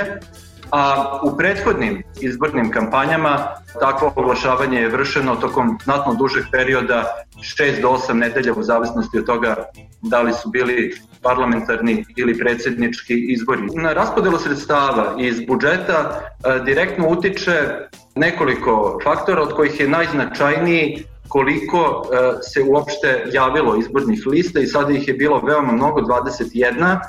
a 0.71 1.19
u 1.23 1.37
prethodnim 1.37 2.03
izbornim 2.21 2.71
kampanjama 2.71 3.47
takvo 3.79 4.13
oglašavanje 4.15 4.79
je 4.81 4.89
vršeno 4.89 5.35
tokom 5.35 5.79
znatno 5.83 6.13
dužeg 6.13 6.43
perioda 6.51 7.25
6 7.37 7.81
do 7.81 7.89
8 7.89 8.13
nedelja 8.13 8.53
u 8.53 8.63
zavisnosti 8.63 9.17
od 9.19 9.25
toga 9.25 9.55
da 10.01 10.21
li 10.21 10.33
su 10.33 10.49
bili 10.49 10.95
parlamentarni 11.21 12.05
ili 12.15 12.37
predsjednički 12.37 13.13
izbori. 13.13 13.61
Na 13.75 13.93
raspodelu 13.93 14.37
sredstava 14.37 15.15
iz 15.19 15.41
budžeta 15.47 16.19
e, 16.19 16.59
direktno 16.65 17.09
utiče 17.09 17.87
nekoliko 18.15 18.99
faktora 19.03 19.41
od 19.41 19.55
kojih 19.55 19.79
je 19.79 19.87
najznačajniji 19.87 21.03
koliko 21.27 21.79
e, 21.79 22.17
se 22.41 22.63
uopšte 22.63 23.25
javilo 23.31 23.77
izbornih 23.77 24.27
lista 24.27 24.59
i 24.59 24.67
sada 24.67 24.93
ih 24.93 25.07
je 25.07 25.13
bilo 25.13 25.39
veoma 25.39 25.71
mnogo, 25.71 26.01
21. 26.01 26.99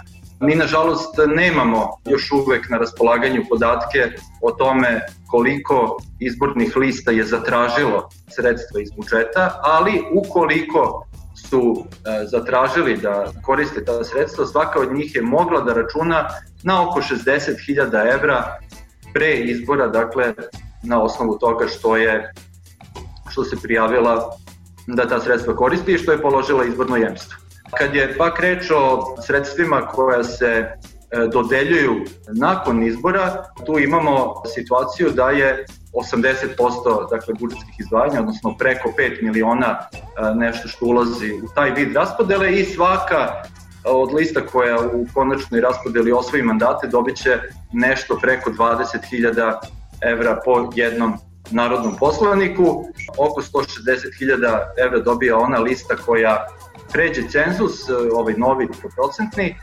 Mi 0.40 0.54
nažalost 0.54 1.14
nemamo 1.37 1.88
još 2.04 2.32
uvek 2.32 2.70
na 2.70 2.78
raspolaganju 2.78 3.44
podatke 3.49 4.11
o 4.42 4.50
tome 4.50 5.00
koliko 5.26 5.99
izbornih 6.20 6.76
lista 6.76 7.11
je 7.11 7.25
zatražilo 7.25 8.08
sredstva 8.28 8.80
iz 8.80 8.90
budžeta, 8.96 9.61
ali 9.62 10.02
ukoliko 10.12 11.06
su 11.50 11.84
e, 11.84 12.26
zatražili 12.26 12.96
da 12.96 13.32
koriste 13.42 13.84
ta 13.84 14.04
sredstva, 14.04 14.46
svaka 14.46 14.80
od 14.80 14.94
njih 14.94 15.14
je 15.14 15.23
mogla 15.23 15.61
da 15.61 15.75
računa 15.75 16.28
na 16.62 16.88
oko 16.88 17.00
60.000 17.00 18.14
evra 18.14 18.58
pre 19.14 19.34
izbora, 19.34 19.88
dakle 19.88 20.34
na 20.85 21.03
osnovu 21.03 21.38
toga 21.38 21.69
što 21.69 21.97
je 21.97 22.33
što 23.31 23.45
se 23.45 23.57
prijavila 23.62 24.31
da 24.87 25.09
ta 25.09 25.21
sredstva 25.21 25.57
koristi 25.57 25.93
i 25.93 25.99
što 25.99 26.12
je 26.12 26.23
položila 26.23 26.64
izborno 26.64 26.97
jemstvo. 26.97 27.38
Kad 27.79 27.95
je 27.95 28.14
pak 28.19 28.41
reč 28.41 28.71
o 28.71 29.17
sredstvima 29.26 29.81
koja 29.81 30.25
se 30.25 30.47
e, 30.47 30.75
dodeljuju 31.33 32.05
nakon 32.26 32.83
izbora, 32.83 33.45
tu 33.67 33.79
imamo 33.79 34.43
situaciju 34.55 35.11
da 35.11 35.31
je 35.31 35.67
80% 35.93 37.11
dakle, 37.11 37.35
budžetskih 37.41 37.75
izdvajanja, 37.81 38.21
odnosno 38.21 38.57
preko 38.59 38.93
5 38.99 39.23
miliona 39.23 39.79
e, 39.79 40.35
nešto 40.35 40.69
što 40.69 40.87
ulazi 40.87 41.33
u 41.33 41.49
taj 41.55 41.71
vid 41.71 41.97
raspodele 41.97 42.53
i 42.53 42.64
svaka 42.64 43.43
od 43.85 44.12
lista 44.14 44.41
koja 44.47 44.81
u 44.81 45.07
konačnoj 45.14 45.61
raspodeli 45.61 46.12
osvoji 46.12 46.43
mandate 46.43 46.87
dobit 46.87 47.17
će 47.17 47.38
nešto 47.73 48.19
preko 48.23 48.50
20.000 48.50 49.55
evra 50.04 50.40
po 50.44 50.70
jednom 50.75 51.12
narodnom 51.50 51.96
poslaniku. 51.96 52.84
Oko 53.18 53.42
160.000 53.42 54.61
evra 54.87 54.99
dobija 54.99 55.38
ona 55.38 55.58
lista 55.58 55.96
koja 55.96 56.46
pređe 56.92 57.28
cenzus, 57.28 57.88
ovaj 58.12 58.34
novi 58.37 58.68
procentni, 58.96 59.56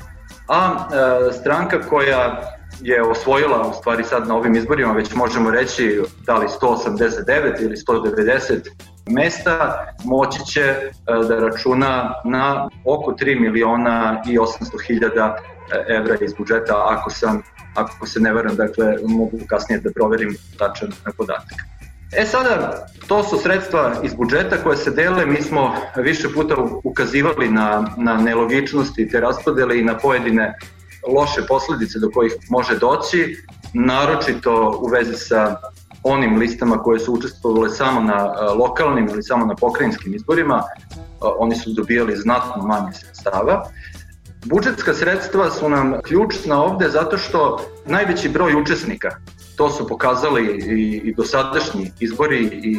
a 0.47 0.87
e, 1.29 1.33
stranka 1.33 1.81
koja 1.89 2.41
je 2.81 3.03
osvojila 3.03 3.67
u 3.67 3.73
stvari 3.73 4.03
sad 4.03 4.27
na 4.27 4.35
ovim 4.35 4.55
izborima, 4.55 4.93
već 4.93 5.13
možemo 5.13 5.51
reći 5.51 6.01
da 6.25 6.37
li 6.37 6.47
189 6.61 7.61
ili 7.61 7.75
190 7.75 8.69
mesta, 9.09 9.85
moći 10.03 10.45
će 10.45 10.61
e, 10.61 10.91
da 11.27 11.39
računa 11.39 12.13
na 12.25 12.69
oko 12.85 13.11
3 13.11 13.39
miliona 13.39 14.23
i 14.27 14.37
800 14.37 14.87
hiljada 14.87 15.35
e, 15.35 15.93
evra 15.93 16.15
iz 16.21 16.33
budžeta, 16.33 16.85
ako 16.87 17.09
sam 17.09 17.41
ako 17.75 18.07
se 18.07 18.19
ne 18.19 18.33
veram, 18.33 18.55
dakle 18.55 18.95
mogu 19.07 19.39
kasnije 19.47 19.81
da 19.81 19.91
proverim 19.91 20.37
tačan 20.57 20.91
podatak. 21.17 21.57
E 22.11 22.25
sada, 22.25 22.87
to 23.07 23.23
su 23.23 23.37
sredstva 23.37 23.95
iz 24.03 24.13
budžeta 24.13 24.57
koje 24.63 24.77
se 24.77 24.91
dele, 24.91 25.25
mi 25.25 25.41
smo 25.41 25.75
više 25.95 26.29
puta 26.33 26.55
ukazivali 26.83 27.49
na, 27.49 27.95
na 27.97 28.17
nelogičnosti 28.17 29.09
te 29.09 29.19
raspodele 29.19 29.79
i 29.79 29.83
na 29.83 29.97
pojedine 29.97 30.53
loše 31.07 31.41
posledice 31.47 31.99
do 31.99 32.09
kojih 32.13 32.33
može 32.49 32.79
doći, 32.79 33.37
naročito 33.73 34.79
u 34.81 34.87
vezi 34.87 35.13
sa 35.13 35.55
onim 36.03 36.37
listama 36.37 36.77
koje 36.77 36.99
su 36.99 37.13
učestvovale 37.13 37.69
samo 37.69 38.01
na 38.01 38.23
lokalnim 38.53 39.07
ili 39.09 39.23
samo 39.23 39.45
na 39.45 39.55
pokrajinskim 39.55 40.15
izborima, 40.15 40.63
oni 41.21 41.55
su 41.55 41.73
dobijali 41.73 42.15
znatno 42.15 42.63
manje 42.63 42.93
sredstava. 42.93 43.65
Budžetska 44.45 44.93
sredstva 44.93 45.51
su 45.51 45.69
nam 45.69 46.01
ključna 46.01 46.63
ovde 46.63 46.89
zato 46.89 47.17
što 47.17 47.65
najveći 47.85 48.29
broj 48.29 48.55
učesnika, 48.55 49.09
to 49.57 49.69
su 49.69 49.87
pokazali 49.87 50.45
i, 50.45 51.01
i 51.03 51.13
dosadašnji 51.13 51.91
izbori 51.99 52.43
i 52.43 52.77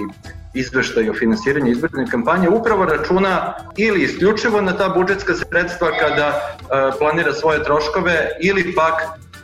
izveštaj 0.55 1.11
o 1.11 1.15
finansiranju 1.15 1.71
izborne 1.71 2.07
kampanje 2.11 2.49
upravo 2.49 2.85
računa 2.85 3.55
ili 3.77 4.03
isključivo 4.03 4.61
na 4.61 4.77
ta 4.77 4.89
budžetska 4.89 5.35
sredstva 5.35 5.91
kada 6.01 6.29
e, 6.29 6.63
planira 6.99 7.33
svoje 7.33 7.65
troškove 7.65 8.29
ili 8.41 8.75
pak 8.75 8.95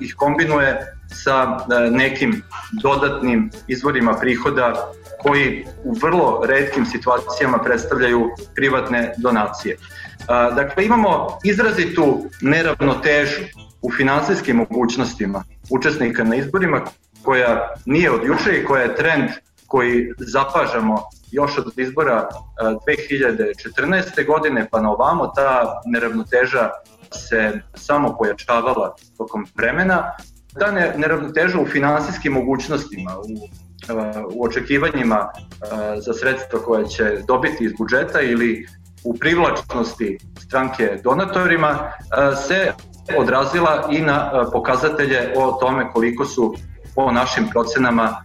ih 0.00 0.14
kombinuje 0.16 0.97
sa 1.10 1.58
e, 1.58 1.90
nekim 1.90 2.42
dodatnim 2.82 3.50
izvorima 3.68 4.14
prihoda 4.14 4.92
koji 5.22 5.66
u 5.84 5.94
vrlo 6.02 6.42
redkim 6.46 6.86
situacijama 6.86 7.58
predstavljaju 7.58 8.30
privatne 8.54 9.14
donacije. 9.18 9.74
E, 9.74 9.78
dakle, 10.54 10.84
imamo 10.84 11.38
izrazitu 11.44 12.24
neravnotežu 12.40 13.42
u 13.82 13.92
finansijskim 13.92 14.56
mogućnostima 14.56 15.44
učesnika 15.70 16.24
na 16.24 16.36
izborima 16.36 16.80
koja 17.22 17.74
nije 17.86 18.10
od 18.10 18.24
juče 18.24 18.58
i 18.58 18.64
koja 18.64 18.82
je 18.82 18.96
trend 18.96 19.30
koji 19.66 20.12
zapažamo 20.18 21.02
još 21.30 21.58
od 21.58 21.72
izbora 21.76 22.28
2014. 22.60 24.26
godine 24.26 24.68
pa 24.70 24.80
na 24.80 24.90
ovamo 24.90 25.26
ta 25.26 25.80
neravnoteža 25.86 26.70
se 27.12 27.60
samo 27.74 28.16
pojačavala 28.18 28.94
tokom 29.18 29.46
vremena. 29.56 30.12
Ta 30.58 30.70
neravnoteža 30.96 31.60
u 31.60 31.66
finansijskim 31.66 32.32
mogućnostima, 32.32 33.18
u, 33.18 33.48
u 34.34 34.44
očekivanjima 34.44 35.28
za 36.06 36.14
sredstva 36.14 36.58
koje 36.60 36.88
će 36.88 37.18
dobiti 37.26 37.64
iz 37.64 37.72
budžeta 37.78 38.20
ili 38.20 38.66
u 39.04 39.18
privlačnosti 39.18 40.18
stranke 40.38 41.00
donatorima 41.04 41.92
se 42.48 42.72
odrazila 43.16 43.88
i 43.90 44.00
na 44.00 44.44
pokazatelje 44.52 45.32
o 45.36 45.52
tome 45.52 45.92
koliko 45.92 46.24
su 46.24 46.54
po 46.94 47.12
našim 47.12 47.48
procenama 47.50 48.16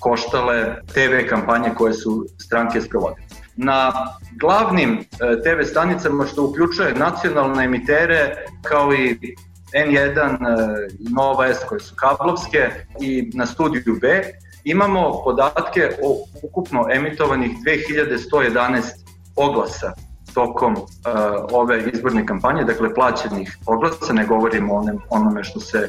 koštale 0.00 0.76
TV 0.86 1.28
kampanje 1.28 1.70
koje 1.74 1.92
su 1.92 2.26
stranke 2.38 2.80
sprovodile. 2.80 3.26
Na 3.56 3.92
glavnim 4.40 5.04
TV 5.18 5.64
stanicama 5.70 6.26
što 6.26 6.44
uključuje 6.44 6.94
nacionalne 6.94 7.64
emitere 7.64 8.34
kao 8.62 8.94
i 8.94 9.36
N1 9.74 10.38
i 10.98 11.12
Nova 11.12 11.48
S 11.54 11.64
koje 11.68 11.80
su 11.80 11.94
kablovske 11.96 12.70
i 13.00 13.30
na 13.34 13.46
studiju 13.46 13.98
B 14.00 14.22
imamo 14.64 15.22
podatke 15.24 15.90
o 16.02 16.24
ukupno 16.42 16.86
emitovanih 16.92 17.50
2111 17.66 18.82
oglasa 19.36 19.92
tokom 20.34 20.72
uh, 20.72 20.80
ove 21.52 21.82
izborne 21.92 22.26
kampanje, 22.26 22.64
dakle 22.64 22.94
plaćenih 22.94 23.58
oglasa, 23.66 24.12
ne 24.12 24.26
govorimo 24.26 24.74
o 24.74 24.84
onome 25.10 25.44
što 25.44 25.60
se 25.60 25.88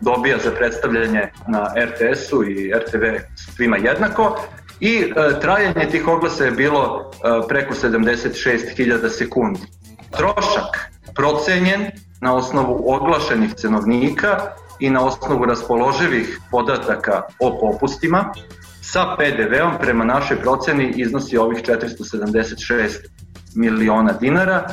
dobija 0.00 0.38
za 0.44 0.50
predstavljanje 0.50 1.28
na 1.48 1.74
RTS-u 1.76 2.44
i 2.44 2.72
RTV 2.72 3.04
svima 3.36 3.76
jednako 3.76 4.36
i 4.80 4.94
e, 4.96 5.40
trajanje 5.40 5.88
tih 5.90 6.08
oglasa 6.08 6.44
je 6.44 6.50
bilo 6.50 7.10
e, 7.10 7.48
preko 7.48 7.74
76.000 7.74 9.08
sekundi. 9.08 9.60
Trošak 10.10 10.92
procenjen 11.14 11.90
na 12.20 12.34
osnovu 12.34 12.84
oglašenih 12.86 13.54
cenovnika 13.54 14.38
i 14.80 14.90
na 14.90 15.04
osnovu 15.04 15.44
raspoloživih 15.44 16.40
podataka 16.50 17.22
o 17.40 17.58
popustima 17.60 18.32
sa 18.82 19.16
PDV-om 19.16 19.72
prema 19.80 20.04
našoj 20.04 20.36
proceni 20.36 20.92
iznosi 20.96 21.36
ovih 21.36 21.58
476 21.62 22.90
miliona 23.56 24.12
dinara, 24.12 24.64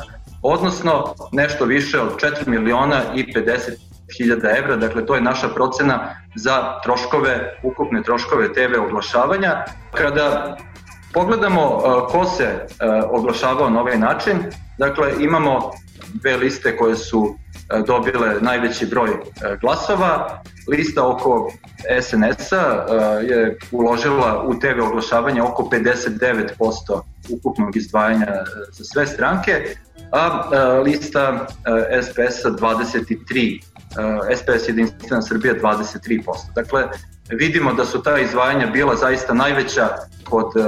odnosno 0.42 1.14
nešto 1.32 1.64
više 1.64 2.00
od 2.00 2.16
4 2.16 2.48
miliona 2.48 3.02
i 3.14 3.32
50 3.32 3.86
hiljada 4.18 4.56
evra, 4.58 4.76
dakle 4.76 5.06
to 5.06 5.14
je 5.14 5.20
naša 5.20 5.48
procena 5.48 6.14
za 6.34 6.80
troškove, 6.84 7.60
ukupne 7.62 8.02
troškove 8.02 8.52
TV 8.52 8.80
oglašavanja. 8.86 9.64
Kada 9.92 10.56
pogledamo 11.12 11.76
uh, 11.76 11.82
ko 12.12 12.24
se 12.24 12.66
uh, 12.66 13.20
oglašavao 13.20 13.70
na 13.70 13.80
ovaj 13.80 13.98
način, 13.98 14.36
dakle 14.78 15.12
imamo 15.20 15.70
dve 16.20 16.36
liste 16.36 16.76
koje 16.76 16.96
su 16.96 17.18
uh, 17.20 17.86
dobile 17.86 18.40
najveći 18.40 18.86
broj 18.86 19.10
glasova. 19.60 20.42
Lista 20.68 21.08
oko 21.08 21.52
SNS-a 22.02 22.86
je 23.22 23.58
uložila 23.72 24.44
u 24.46 24.58
TV 24.58 24.82
oglašavanje 24.82 25.42
oko 25.42 25.68
59% 25.72 27.00
ukupnog 27.30 27.76
izdvajanja 27.76 28.26
za 28.72 28.84
sve 28.84 29.06
stranke, 29.06 29.76
a 30.12 30.50
lista 30.84 31.46
SPS-a 32.02 32.50
23 32.50 33.60
SPS 34.36 34.68
Jedinstvena 34.68 35.22
Srbija 35.22 35.54
23%. 35.54 36.20
Dakle, 36.54 36.88
vidimo 37.30 37.72
da 37.72 37.84
su 37.84 38.02
ta 38.02 38.18
izdvajanja 38.18 38.66
bila 38.66 38.96
zaista 38.96 39.34
najveća 39.34 39.88
kod 40.24 40.46
e, 40.56 40.60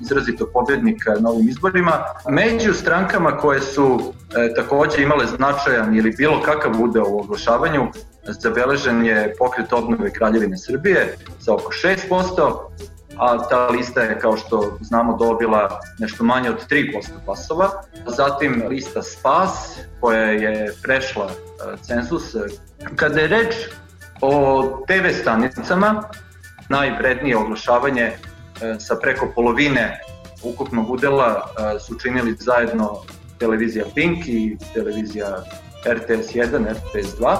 izrazito 0.00 0.50
pobednika 0.52 1.14
na 1.20 1.30
ovim 1.30 1.48
izborima. 1.48 1.92
Među 2.28 2.74
strankama 2.74 3.36
koje 3.36 3.60
su 3.60 4.13
e, 4.36 4.54
takođe 4.54 5.02
imale 5.02 5.26
značajan 5.26 5.96
ili 5.96 6.14
bilo 6.16 6.42
kakav 6.42 6.82
udeo 6.82 7.04
u 7.08 7.18
oglašavanju, 7.18 7.86
zabeležen 8.26 9.06
je 9.06 9.34
pokret 9.38 9.72
obnove 9.72 10.10
Kraljevine 10.10 10.58
Srbije 10.58 11.16
sa 11.40 11.54
oko 11.54 11.72
6%, 11.72 12.52
a 13.16 13.48
ta 13.48 13.66
lista 13.66 14.00
je, 14.00 14.18
kao 14.18 14.36
što 14.36 14.78
znamo, 14.80 15.16
dobila 15.16 15.80
nešto 15.98 16.24
manje 16.24 16.50
od 16.50 16.68
3% 16.70 17.08
glasova. 17.24 17.70
Zatim 18.06 18.64
lista 18.68 19.02
SPAS, 19.02 19.78
koja 20.00 20.24
je 20.24 20.72
prešla 20.82 21.30
e, 21.30 21.76
census 21.82 22.22
Kada 22.96 23.20
je 23.20 23.28
reč 23.28 23.54
o 24.20 24.84
TV 24.86 25.20
stanicama, 25.20 26.02
najvrednije 26.68 27.36
oglašavanje 27.36 28.02
e, 28.02 28.16
sa 28.78 28.96
preko 29.02 29.28
polovine 29.34 30.00
ukupnog 30.42 30.90
udela 30.90 31.46
e, 31.46 31.78
su 31.78 31.94
činili 31.98 32.36
zajedno 32.40 33.00
televizija 33.38 33.84
Pink 33.94 34.26
i 34.26 34.56
televizija 34.74 35.44
RTS 35.86 36.34
1, 36.34 36.66
RTS 36.70 37.18
2. 37.20 37.36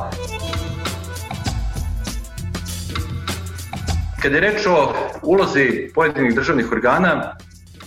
Kada 4.22 4.34
je 4.34 4.40
reč 4.40 4.66
o 4.66 4.94
ulozi 5.22 5.90
pojedinih 5.94 6.34
državnih 6.34 6.72
organa, 6.72 7.36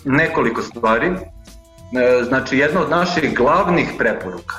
nekoliko 0.06 0.62
stvari. 0.62 1.08
E, 1.08 2.24
znači, 2.28 2.58
jedna 2.58 2.82
od 2.82 2.90
naših 2.90 3.38
glavnih 3.38 3.90
preporuka 3.98 4.56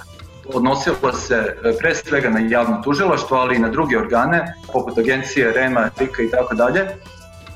odnosila 0.55 1.13
se 1.13 1.35
e, 1.35 1.73
pre 1.79 1.95
svega 1.95 2.31
na 2.31 2.39
javno 2.39 2.81
tužilaštvo, 2.85 3.37
ali 3.37 3.57
i 3.57 3.59
na 3.59 3.69
druge 3.69 3.99
organe, 3.99 4.55
poput 4.73 4.99
agencije, 4.99 5.53
REMA, 5.53 5.91
RIKA 5.99 6.23
i 6.23 6.31
tako 6.31 6.55
dalje, 6.55 6.87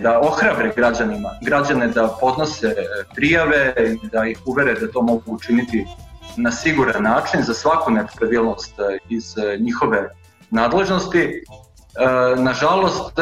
da 0.02 0.20
ohrabre 0.20 0.72
građanima, 0.76 1.30
građane 1.42 1.88
da 1.88 2.16
podnose 2.20 2.66
e, 2.66 2.74
prijave 3.14 3.74
da 4.12 4.26
ih 4.26 4.38
uvere 4.46 4.74
da 4.74 4.92
to 4.92 5.02
mogu 5.02 5.22
učiniti 5.26 5.86
na 6.36 6.52
siguran 6.52 7.02
način 7.02 7.42
za 7.42 7.54
svaku 7.54 7.90
nepravilnost 7.90 8.78
e, 8.78 8.98
iz 9.08 9.34
njihove 9.60 10.08
nadležnosti. 10.50 11.42
Nažalost, 12.36 13.12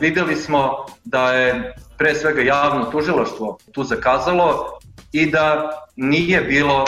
videli 0.00 0.36
smo 0.36 0.70
da 1.04 1.32
je 1.32 1.74
pre 1.98 2.14
svega 2.14 2.42
javno 2.42 2.84
tužilaštvo 2.84 3.58
tu 3.72 3.84
zakazalo 3.84 4.78
i 5.12 5.30
da 5.30 5.70
nije 5.96 6.40
bilo 6.40 6.84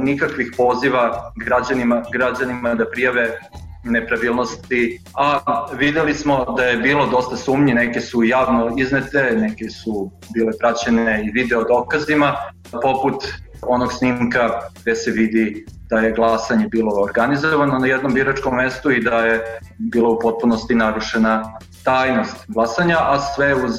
nikakvih 0.00 0.52
poziva 0.56 1.32
građanima, 1.36 2.02
građanima 2.12 2.74
da 2.74 2.90
prijave 2.90 3.38
nepravilnosti, 3.84 5.00
a 5.14 5.40
videli 5.78 6.14
smo 6.14 6.54
da 6.56 6.64
je 6.64 6.76
bilo 6.76 7.06
dosta 7.06 7.36
sumnji, 7.36 7.74
neke 7.74 8.00
su 8.00 8.24
javno 8.24 8.74
iznete, 8.78 9.36
neke 9.36 9.70
su 9.70 10.10
bile 10.34 10.52
praćene 10.58 11.24
i 11.24 11.30
video 11.30 11.64
dokazima, 11.64 12.36
poput 12.82 13.24
onog 13.62 13.92
snimka 13.92 14.60
gde 14.82 14.94
se 14.94 15.10
vidi 15.10 15.66
da 15.90 15.98
je 15.98 16.12
glasanje 16.12 16.68
bilo 16.68 17.02
organizovano 17.02 17.78
na 17.78 17.86
jednom 17.86 18.14
biračkom 18.14 18.56
mestu 18.56 18.90
i 18.90 19.02
da 19.02 19.18
je 19.18 19.58
bilo 19.78 20.10
u 20.10 20.18
potpunosti 20.22 20.74
narušena 20.74 21.58
tajnost 21.84 22.36
glasanja, 22.48 22.96
a 23.00 23.20
sve 23.20 23.54
uz 23.54 23.72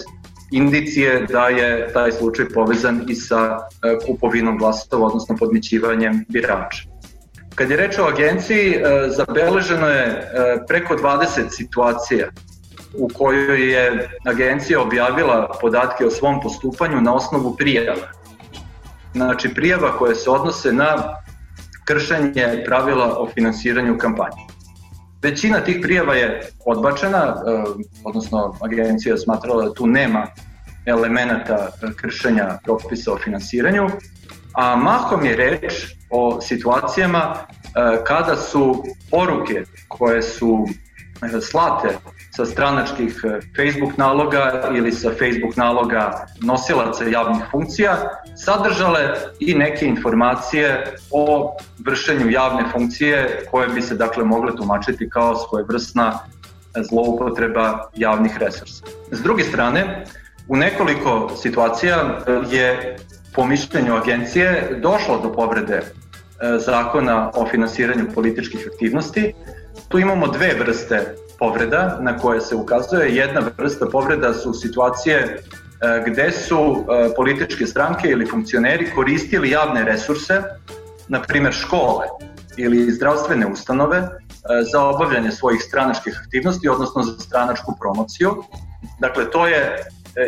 indicije 0.51 1.25
da 1.29 1.47
je 1.47 1.93
taj 1.93 2.11
slučaj 2.11 2.45
povezan 2.53 3.05
i 3.07 3.15
sa 3.15 3.57
e, 3.57 4.05
kupovinom 4.05 4.57
glasova, 4.57 5.07
odnosno 5.07 5.35
podmićivanjem 5.39 6.25
birača. 6.29 6.88
Kad 7.59 7.69
je 7.69 7.77
reč 7.77 7.97
o 7.99 8.05
agenciji, 8.07 8.75
e, 8.75 9.09
zabeleženo 9.09 9.87
je 9.87 10.03
e, 10.03 10.23
preko 10.67 10.95
20 10.95 11.49
situacija 11.49 12.27
u 12.97 13.09
kojoj 13.13 13.71
je 13.71 14.09
agencija 14.25 14.81
objavila 14.81 15.57
podatke 15.61 16.05
o 16.05 16.11
svom 16.11 16.41
postupanju 16.41 17.01
na 17.01 17.13
osnovu 17.15 17.55
prijava. 17.57 18.07
Znači 19.13 19.53
prijava 19.53 19.97
koje 19.97 20.15
se 20.15 20.29
odnose 20.29 20.73
na 20.73 21.15
kršenje 21.85 22.63
pravila 22.65 23.19
o 23.19 23.27
finansiranju 23.33 23.97
kampanje. 23.97 24.47
Većina 25.21 25.59
tih 25.59 25.79
prijava 25.81 26.15
je 26.15 26.49
odbačena, 26.65 27.17
e, 27.17 27.63
odnosno 28.03 28.55
agencija 28.61 29.17
smatrala 29.17 29.65
da 29.65 29.73
tu 29.73 29.87
nema 29.87 30.27
elemenata 30.85 31.69
kršenja 31.95 32.57
propisa 32.63 33.13
o 33.13 33.17
finansiranju, 33.17 33.89
a 34.53 34.75
mahom 34.75 35.25
je 35.25 35.35
reč 35.35 35.73
o 36.09 36.41
situacijama 36.41 37.35
e, 37.35 38.03
kada 38.03 38.35
su 38.35 38.83
poruke 39.11 39.63
koje 39.87 40.21
su 40.21 40.65
e, 41.21 41.41
slate 41.41 41.97
sa 42.35 42.45
stranačkih 42.45 43.21
e, 43.23 43.39
Facebook 43.55 43.97
naloga 43.97 44.71
ili 44.75 44.91
sa 44.91 45.09
Facebook 45.09 45.55
naloga 45.55 46.25
nosilaca 46.41 47.03
javnih 47.03 47.43
funkcija 47.51 47.97
sadržale 48.45 49.15
i 49.39 49.53
neke 49.53 49.85
informacije 49.85 50.95
o 51.11 51.55
vršenju 51.85 52.29
javne 52.29 52.63
funkcije 52.71 53.45
koje 53.51 53.67
bi 53.67 53.81
se 53.81 53.95
dakle 53.95 54.23
mogle 54.23 54.55
tumačiti 54.55 55.09
kao 55.09 55.35
svojevrsna 55.35 56.19
zloupotreba 56.89 57.89
javnih 57.95 58.37
resursa. 58.37 58.83
S 59.11 59.21
druge 59.21 59.43
strane, 59.43 60.05
u 60.47 60.55
nekoliko 60.55 61.29
situacija 61.41 62.19
je 62.51 62.97
po 63.33 63.45
mišljenju 63.45 63.95
agencije 63.95 64.79
došlo 64.81 65.19
do 65.19 65.33
povrede 65.33 65.75
e, 65.75 65.83
zakona 66.59 67.31
o 67.33 67.47
finansiranju 67.47 68.05
političkih 68.15 68.69
aktivnosti. 68.73 69.33
Tu 69.87 69.99
imamo 69.99 70.27
dve 70.27 70.53
vrste 70.59 71.15
povreda 71.39 71.97
na 72.01 72.17
koje 72.17 72.41
se 72.41 72.55
ukazuje. 72.55 73.15
Jedna 73.15 73.41
vrsta 73.57 73.85
povreda 73.91 74.33
su 74.33 74.53
situacije 74.53 75.15
e, 75.17 75.39
gde 76.07 76.31
su 76.31 76.57
e, 76.57 77.15
političke 77.15 77.67
stranke 77.67 78.07
ili 78.07 78.25
funkcioneri 78.25 78.91
koristili 78.95 79.49
javne 79.49 79.83
resurse, 79.83 80.41
na 81.07 81.21
primer 81.21 81.53
škole 81.53 82.05
ili 82.57 82.91
zdravstvene 82.91 83.47
ustanove, 83.47 84.09
za 84.71 84.83
obavljanje 84.83 85.31
svojih 85.31 85.61
stranačkih 85.61 86.21
aktivnosti, 86.25 86.69
odnosno 86.69 87.03
za 87.03 87.19
stranačku 87.19 87.75
promociju. 87.79 88.43
Dakle, 88.99 89.31
to 89.31 89.47
je 89.47 89.83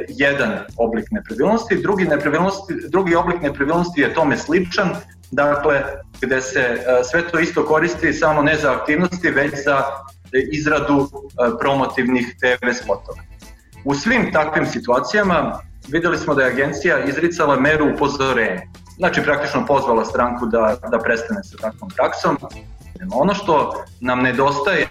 jedan 0.07 0.59
oblik 0.77 1.11
nepravilnosti, 1.11 1.75
drugi, 1.75 2.03
nepravilnosti, 2.05 2.73
drugi 2.89 3.15
oblik 3.15 3.41
nepravilnosti 3.41 4.01
je 4.01 4.13
tome 4.13 4.37
sličan, 4.37 4.89
dakle 5.31 5.83
gde 6.21 6.41
se 6.41 6.59
e, 6.59 7.03
sve 7.03 7.27
to 7.27 7.39
isto 7.39 7.65
koristi 7.65 8.13
samo 8.13 8.41
ne 8.41 8.55
za 8.55 8.71
aktivnosti, 8.71 9.31
već 9.31 9.53
za 9.65 9.83
izradu 10.51 11.07
e, 11.07 11.57
promotivnih 11.59 12.35
TV 12.39 12.71
spotova. 12.83 13.21
U 13.85 13.95
svim 13.95 14.31
takvim 14.33 14.65
situacijama 14.65 15.59
videli 15.87 16.17
smo 16.17 16.35
da 16.35 16.41
je 16.41 16.51
agencija 16.51 17.05
izricala 17.05 17.59
meru 17.59 17.93
upozorenja. 17.95 18.61
Znači 18.97 19.21
praktično 19.21 19.65
pozvala 19.65 20.05
stranku 20.05 20.45
da, 20.45 20.77
da 20.91 20.99
prestane 20.99 21.43
sa 21.43 21.57
takvom 21.57 21.89
praksom. 21.89 22.37
Ono 23.13 23.33
što 23.33 23.83
nam 24.01 24.21
nedostaje 24.21 24.87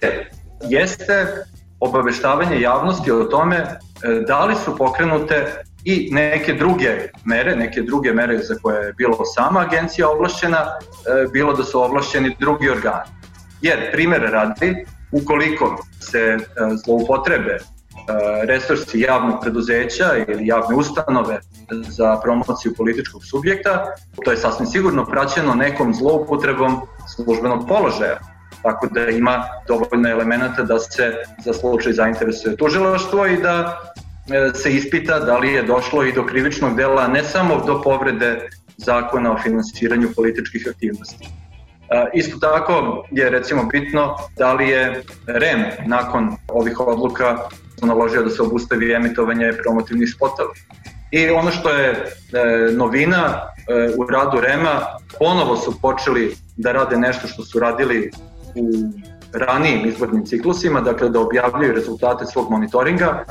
jeste 0.68 1.44
obaveštavanje 1.80 2.60
javnosti 2.60 3.10
o 3.10 3.24
tome 3.24 3.56
e, 3.56 3.76
da 4.26 4.44
li 4.44 4.54
su 4.64 4.76
pokrenute 4.76 5.62
i 5.84 6.08
neke 6.12 6.52
druge 6.54 7.08
mere, 7.24 7.56
neke 7.56 7.82
druge 7.82 8.12
mere 8.12 8.38
za 8.38 8.54
koje 8.62 8.86
je 8.86 8.92
bilo 8.92 9.24
sama 9.24 9.60
agencija 9.60 10.08
ovlašćena, 10.08 10.58
e, 10.58 11.28
bilo 11.32 11.52
da 11.52 11.64
su 11.64 11.80
ovlašćeni 11.80 12.36
drugi 12.40 12.70
organi. 12.70 13.10
Jer, 13.62 13.92
primjer 13.92 14.22
radi, 14.22 14.84
ukoliko 15.12 15.84
se 16.00 16.18
e, 16.18 16.38
zloupotrebe 16.84 17.58
resursi 18.42 19.00
javnog 19.00 19.40
preduzeća 19.42 20.04
ili 20.28 20.46
javne 20.46 20.76
ustanove 20.76 21.40
za 21.88 22.20
promociju 22.22 22.74
političkog 22.76 23.24
subjekta, 23.24 23.84
to 24.24 24.30
je 24.30 24.36
sasvim 24.36 24.66
sigurno 24.66 25.06
praćeno 25.06 25.54
nekom 25.54 25.94
zloupotrebom 25.94 26.80
službenog 27.16 27.68
položaja 27.68 28.18
tako 28.62 28.86
da 28.86 29.08
ima 29.08 29.44
dovoljno 29.68 30.08
elemenata 30.08 30.62
da 30.62 30.78
se 30.78 31.14
za 31.44 31.52
slučaj 31.52 31.92
zainteresuje 31.92 32.56
tužilaštvo 32.56 33.26
i 33.26 33.36
da 33.36 33.80
e, 34.32 34.50
se 34.54 34.72
ispita 34.72 35.18
da 35.18 35.38
li 35.38 35.52
je 35.52 35.62
došlo 35.62 36.04
i 36.04 36.12
do 36.12 36.26
krivičnog 36.26 36.76
dela, 36.76 37.08
ne 37.08 37.24
samo 37.24 37.64
do 37.66 37.82
povrede 37.82 38.48
zakona 38.76 39.32
o 39.32 39.38
finansiranju 39.42 40.08
političkih 40.16 40.66
aktivnosti. 40.70 41.24
E, 41.24 42.10
isto 42.14 42.38
tako 42.38 43.04
je 43.10 43.30
recimo 43.30 43.64
bitno 43.64 44.16
da 44.38 44.52
li 44.52 44.68
je 44.68 45.02
REM 45.26 45.64
nakon 45.86 46.36
ovih 46.48 46.80
odluka 46.80 47.38
naložio 47.82 48.22
da 48.22 48.30
se 48.30 48.42
obustavi 48.42 48.92
emitovanje 48.92 49.52
promotivnih 49.62 50.12
spotova. 50.16 50.50
I 51.10 51.30
ono 51.30 51.50
što 51.50 51.70
je 51.70 51.90
e, 51.90 52.04
novina 52.72 53.24
e, 53.26 53.94
u 53.96 54.06
radu 54.06 54.40
REMA, 54.40 54.80
ponovo 55.18 55.56
su 55.56 55.80
počeli 55.82 56.34
da 56.56 56.72
rade 56.72 56.98
nešto 56.98 57.28
što 57.28 57.44
su 57.44 57.60
radili 57.60 58.10
u 58.54 58.90
ranijim 59.32 59.88
izbornim 59.88 60.26
ciklusima, 60.26 60.80
dakle 60.80 61.08
da 61.08 61.20
objavljuju 61.20 61.72
rezultate 61.72 62.26
svog 62.26 62.50
monitoringa. 62.50 63.24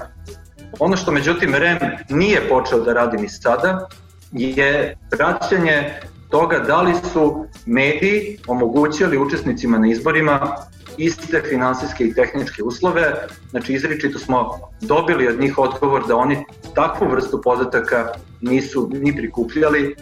Ono 0.80 0.98
što 0.98 1.12
međutim 1.12 1.56
REM 1.56 1.78
nije 2.10 2.50
počeo 2.50 2.80
da 2.80 2.94
radi 2.94 3.18
ni 3.18 3.30
sada 3.30 3.88
je 4.32 4.98
praćenje 5.10 6.00
toga 6.30 6.60
da 6.60 6.82
li 6.82 6.94
su 7.14 7.46
mediji 7.66 8.38
omogućili 8.48 9.18
učesnicima 9.18 9.78
na 9.78 9.88
izborima 9.88 10.56
iste 10.98 11.42
finansijske 11.50 12.04
i 12.04 12.14
tehničke 12.14 12.64
uslove, 12.64 13.14
znači 13.50 13.74
izričito 13.74 14.20
smo 14.20 14.60
dobili 14.82 15.28
od 15.28 15.40
njih 15.40 15.58
odgovor 15.58 16.08
da 16.08 16.16
oni 16.16 16.46
takvu 16.76 17.08
vrstu 17.08 17.42
podataka 17.42 18.08
nisu 18.42 18.90
ni 18.94 19.16
prikupljali, 19.16 19.96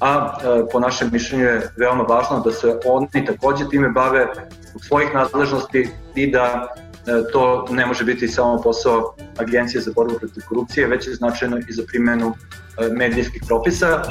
a 0.00 0.38
e, 0.42 0.62
po 0.72 0.80
našem 0.80 1.10
mišljenju 1.12 1.44
je 1.44 1.70
veoma 1.76 2.02
važno 2.02 2.40
da 2.40 2.52
se 2.52 2.78
oni 2.84 3.24
takođe 3.26 3.68
time 3.68 3.88
bave 3.88 4.26
svojih 4.78 5.14
nadležnosti 5.14 5.88
i 6.14 6.30
da 6.30 6.68
e, 7.06 7.32
to 7.32 7.66
ne 7.70 7.86
može 7.86 8.04
biti 8.04 8.28
samo 8.28 8.62
posao 8.62 9.14
Agencije 9.38 9.80
za 9.80 9.92
borbu 9.94 10.14
protiv 10.18 10.42
korupcije, 10.48 10.86
već 10.86 11.06
je 11.06 11.14
značajno 11.14 11.58
i 11.68 11.72
za 11.72 11.82
primjenu 11.86 12.34
e, 12.34 12.88
medijskih 12.92 13.42
propisa. 13.46 14.02